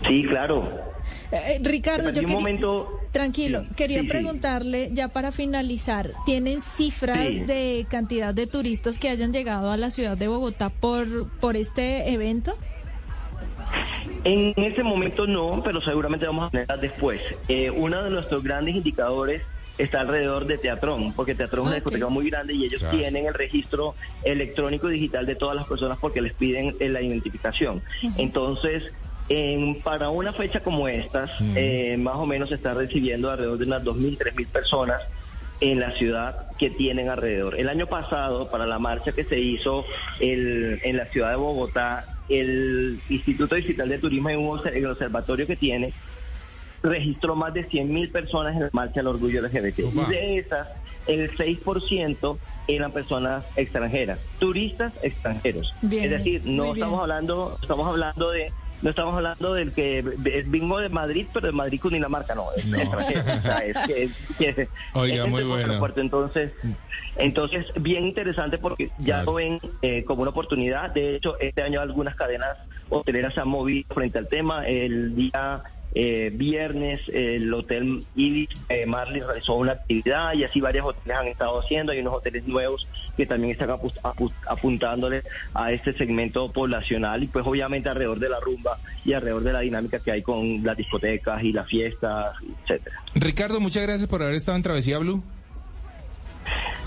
Sí, 0.07 0.25
claro. 0.25 0.84
Eh, 1.33 1.59
Ricardo, 1.62 2.04
yo 2.11 2.21
un 2.21 2.26
quería... 2.26 2.35
momento. 2.37 3.00
Tranquilo, 3.12 3.62
Sí, 3.62 3.69
quería 3.76 3.99
sí, 4.00 4.04
sí. 4.07 4.11
preguntarle 4.11 4.90
ya 4.93 5.09
para 5.09 5.31
finalizar, 5.33 6.12
¿tienen 6.26 6.61
cifras 6.61 7.28
Sí. 7.28 7.40
de 7.45 7.87
cantidad 7.88 8.35
de 8.35 8.47
turistas 8.47 8.99
que 8.99 9.09
hayan 9.09 9.33
llegado 9.33 9.71
a 9.71 9.76
la 9.76 9.90
ciudad 9.90 10.16
de 10.16 10.26
Bogotá 10.28 10.69
por, 10.71 11.28
por 11.40 11.57
este 11.57 12.12
evento? 12.12 12.57
En 14.25 14.54
este 14.57 14.83
momento 14.83 15.26
no, 15.26 15.61
pero 15.62 15.81
seguramente 15.81 16.26
vamos 16.26 16.47
a 16.49 16.50
tenerlas 16.50 16.81
después. 16.81 17.21
Eh, 17.49 17.71
uno 17.71 18.02
de 18.02 18.11
nuestros 18.11 18.43
grandes 18.43 18.75
indicadores 18.75 19.43
está 19.76 20.00
alrededor 20.00 20.47
de 20.47 20.57
Teatrón, 20.57 21.12
porque 21.12 21.35
Teatrón 21.35 21.64
es 21.64 21.66
una 21.69 21.75
discoteca 21.75 22.09
muy 22.09 22.31
grande 22.31 22.54
y 22.54 22.64
ellos 22.64 22.81
Claro. 22.81 22.97
tienen 22.97 23.26
el 23.26 23.35
registro 23.35 23.95
electrónico 24.23 24.88
y 24.88 24.95
digital 24.95 25.26
de 25.26 25.35
todas 25.35 25.57
las 25.57 25.66
personas 25.66 25.99
porque 26.00 26.21
les 26.23 26.33
piden 26.33 26.76
eh, 26.81 26.88
la 26.88 27.02
identificación. 27.02 27.83
Entonces, 28.16 28.85
en- 29.28 29.81
para 29.83 30.11
una 30.11 30.33
fecha 30.33 30.61
como 30.61 30.87
estas, 30.88 31.31
eh, 31.57 31.97
más 31.99 32.16
o 32.16 32.26
menos 32.26 32.49
se 32.50 32.57
está 32.57 32.75
recibiendo 32.75 33.31
alrededor 33.31 33.59
de 33.59 33.64
unas 33.64 33.83
2.000, 33.85 34.16
3.000 34.19 34.49
personas 34.49 35.00
en 35.61 35.81
la 35.81 35.93
ciudad 35.93 36.37
que 36.59 36.71
tienen 36.71 37.09
alrededor. 37.09 37.59
El 37.59 37.69
año 37.69 37.87
pasado, 37.87 38.50
para 38.50 38.66
la 38.66 38.78
marcha 38.78 39.12
que 39.12 39.25
se 39.25 39.38
hizo 39.40 39.85
el- 40.21 40.81
en 40.83 40.97
la 40.97 41.07
ciudad 41.07 41.31
de 41.31 41.37
Bogotá, 41.37 42.07
el 42.28 43.00
Instituto 43.09 43.54
Digital 43.54 43.88
de 43.88 43.99
Turismo 43.99 44.31
en 44.31 44.38
un 44.40 44.47
obser- 44.59 44.75
el 44.75 44.87
observatorio 44.87 45.47
que 45.47 45.57
tiene 45.57 45.93
registró 46.83 47.35
más 47.35 47.54
de 47.54 47.64
100.000 47.69 48.11
personas 48.11 48.54
en 48.54 48.62
la 48.64 48.71
marcha 48.73 49.00
del 49.00 49.07
orgullo 49.07 49.40
LGBT. 49.40 49.85
Opa. 49.85 50.02
Y 50.02 50.14
de 50.14 50.38
esas, 50.38 50.69
el 51.07 51.35
6% 51.37 52.38
eran 52.69 52.93
personas 52.93 53.45
extranjeras, 53.57 54.19
turistas 54.38 54.93
extranjeros. 55.02 55.75
Bien, 55.81 56.04
es 56.04 56.11
decir, 56.11 56.43
no 56.45 56.75
estamos 56.75 57.00
hablando, 57.00 57.59
estamos 57.62 57.87
hablando 57.88 58.31
de 58.33 58.52
no 58.83 58.90
estamos 58.90 59.14
hablando 59.14 59.54
del 59.54 59.73
que 59.73 59.99
es 59.99 60.50
bingo 60.50 60.78
de 60.78 60.88
Madrid, 60.88 61.26
pero 61.33 61.47
de 61.47 61.52
Madrid 61.52 61.81
Cundinamarca, 61.81 62.35
no, 62.35 62.47
es 62.57 62.66
No. 62.66 62.78
Oiga, 64.95 65.26
muy 65.26 65.45
bueno. 65.45 65.81
Entonces, 65.97 66.52
entonces, 67.16 67.66
bien 67.81 68.04
interesante 68.04 68.59
porque 68.59 68.90
ya 68.99 69.04
Claro. 69.16 69.25
lo 69.26 69.35
ven 69.35 69.61
eh, 69.83 70.04
como 70.04 70.23
una 70.23 70.31
oportunidad. 70.31 70.90
De 70.90 71.16
hecho, 71.16 71.38
este 71.40 71.62
año 71.62 71.81
algunas 71.81 72.14
cadenas 72.16 72.57
hoteleras 72.88 73.35
se 73.35 73.40
han 73.40 73.49
movido 73.49 73.87
frente 73.95 74.19
al 74.19 74.28
tema. 74.28 74.66
El 74.66 75.14
día 75.14 75.62
eh, 75.94 76.30
viernes 76.34 77.00
el 77.12 77.52
Hotel 77.54 78.04
Ibis 78.16 78.48
eh, 78.68 78.84
Marley 78.86 79.20
realizó 79.20 79.54
una 79.54 79.72
actividad 79.72 80.34
y 80.34 80.44
así 80.44 80.60
varios 80.60 80.86
hoteles 80.86 81.16
han 81.16 81.26
estado 81.28 81.60
haciendo. 81.60 81.92
Hay 81.92 82.00
unos 82.00 82.14
hoteles 82.14 82.46
nuevos 82.46 82.86
que 83.16 83.26
también 83.26 83.52
están 83.52 83.70
apu- 83.70 83.94
apu- 84.02 84.32
apuntándole 84.48 85.22
a 85.54 85.70
este 85.72 85.92
segmento 85.96 86.50
poblacional 86.50 87.22
y 87.22 87.26
pues 87.28 87.46
obviamente 87.46 87.88
alrededor 87.88 88.18
de 88.18 88.28
la 88.28 88.40
rumba 88.40 88.76
y 89.04 89.12
alrededor 89.12 89.44
de 89.44 89.52
la 89.52 89.60
dinámica 89.60 90.00
que 90.00 90.10
hay 90.10 90.22
con 90.22 90.64
las 90.64 90.76
discotecas 90.76 91.42
y 91.44 91.52
las 91.52 91.68
fiestas, 91.68 92.34
etcétera. 92.62 93.00
Ricardo, 93.14 93.60
muchas 93.60 93.84
gracias 93.84 94.08
por 94.08 94.22
haber 94.22 94.34
estado 94.34 94.56
en 94.56 94.62
Travesía 94.62 94.98
Blue. 94.98 95.22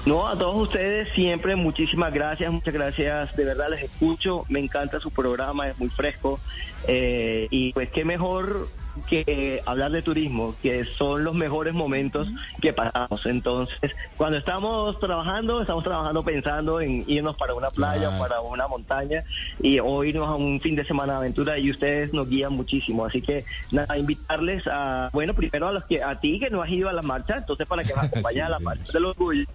No, 0.05 0.27
a 0.27 0.37
todos 0.37 0.55
ustedes 0.55 1.09
siempre 1.09 1.55
muchísimas 1.57 2.13
gracias, 2.13 2.49
muchas 2.51 2.73
gracias, 2.73 3.35
de 3.35 3.43
verdad 3.43 3.69
les 3.69 3.83
escucho, 3.83 4.45
me 4.47 4.59
encanta 4.59 4.99
su 5.01 5.11
programa, 5.11 5.67
es 5.67 5.77
muy 5.79 5.89
fresco 5.89 6.39
eh, 6.87 7.47
y 7.49 7.73
pues 7.73 7.89
qué 7.89 8.05
mejor 8.05 8.69
que 9.06 9.62
hablar 9.66 9.92
de 9.92 10.01
turismo, 10.01 10.56
que 10.62 10.86
son 10.86 11.24
los 11.24 11.34
mejores 11.36 11.74
momentos 11.74 12.27
que 12.62 12.74
pasamos. 12.74 13.25
Entonces, 13.25 13.92
cuando 14.18 14.38
estamos 14.38 15.00
trabajando, 15.00 15.62
estamos 15.62 15.84
trabajando 15.84 16.24
pensando 16.24 16.82
en 16.82 17.04
irnos 17.08 17.36
para 17.36 17.54
una 17.54 17.70
playa 17.70 18.10
o 18.10 18.20
para 18.20 18.42
una 18.42 18.68
montaña 18.68 19.24
y 19.62 19.79
o 19.79 20.03
irnos 20.03 20.27
a 20.27 20.36
un 20.36 20.60
fin 20.62 20.75
de 20.75 20.86
semana 20.86 21.14
de 21.14 21.20
aventura 21.20 21.57
y 21.60 21.70
ustedes 21.72 22.14
nos 22.14 22.27
guían 22.29 22.53
muchísimo. 22.53 23.05
Así 23.05 23.22
que 23.22 23.46
nada, 23.72 23.98
invitarles 23.98 24.64
a, 24.68 25.10
bueno, 25.14 25.33
primero 25.33 25.68
a 25.68 25.72
los 25.72 25.86
que 25.86 26.03
a 26.03 26.20
ti 26.20 26.40
que 26.40 26.50
no 26.50 26.62
has 26.62 26.70
ido 26.70 26.90
a 26.90 26.94
la 26.94 27.01
marcha, 27.01 27.38
entonces 27.38 27.66
para 27.68 27.83
que 27.83 27.94
nos 27.94 28.03
acompañes 28.05 28.27
Sí, 28.38 28.40
a 28.42 28.50
la 28.50 28.57
sí. 28.57 28.64
marcha 28.64 28.92
del 28.94 29.05
orgullo, 29.05 29.46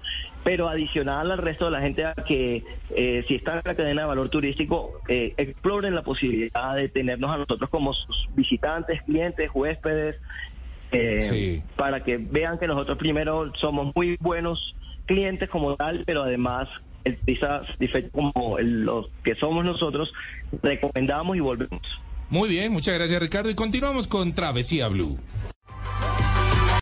pero 0.45 0.69
adicional 0.69 1.31
al 1.31 1.39
resto 1.39 1.67
de 1.67 1.71
la 1.71 1.81
gente 1.81 2.05
a 2.05 2.15
que 2.15 2.65
eh, 2.91 3.25
si 3.29 3.35
están 3.37 3.57
en 3.59 3.63
la 3.65 3.75
cadena 3.75 4.03
de 4.03 4.09
valor 4.09 4.29
turístico, 4.29 5.01
eh, 5.09 5.35
exploren 5.37 5.95
la 5.95 6.03
posibilidad 6.03 6.75
de 6.75 6.89
tenernos 6.89 7.31
a 7.31 7.39
nosotros 7.39 7.71
como 7.71 7.93
sus 7.93 8.29
visitantes, 8.35 9.01
clientes, 9.03 9.32
huéspedes, 9.55 10.17
eh, 10.93 11.23
Sí. 11.23 11.63
para 11.77 12.05
que 12.05 12.19
vean 12.19 12.59
que 12.59 12.67
nosotros 12.67 12.99
primero 12.99 13.53
somos 13.57 13.93
muy 13.95 14.17
buenos 14.21 14.75
clientes 15.07 15.49
como 15.49 15.75
tal, 15.77 16.05
pero 16.07 16.23
además 16.23 16.69
el 17.05 17.17
como 18.11 18.59
el- 18.59 18.83
los 18.83 19.07
que 19.25 19.35
somos 19.35 19.65
nosotros, 19.65 20.13
recomendamos 20.63 21.37
y 21.37 21.41
volvemos. 21.41 21.83
Muy 22.31 22.49
bien, 22.49 22.73
muchas 22.73 22.95
gracias 22.95 23.21
Ricardo 23.21 23.51
y 23.51 23.55
continuamos 23.55 24.07
con 24.07 24.33
Travesía 24.35 24.89
Blue. 24.89 25.19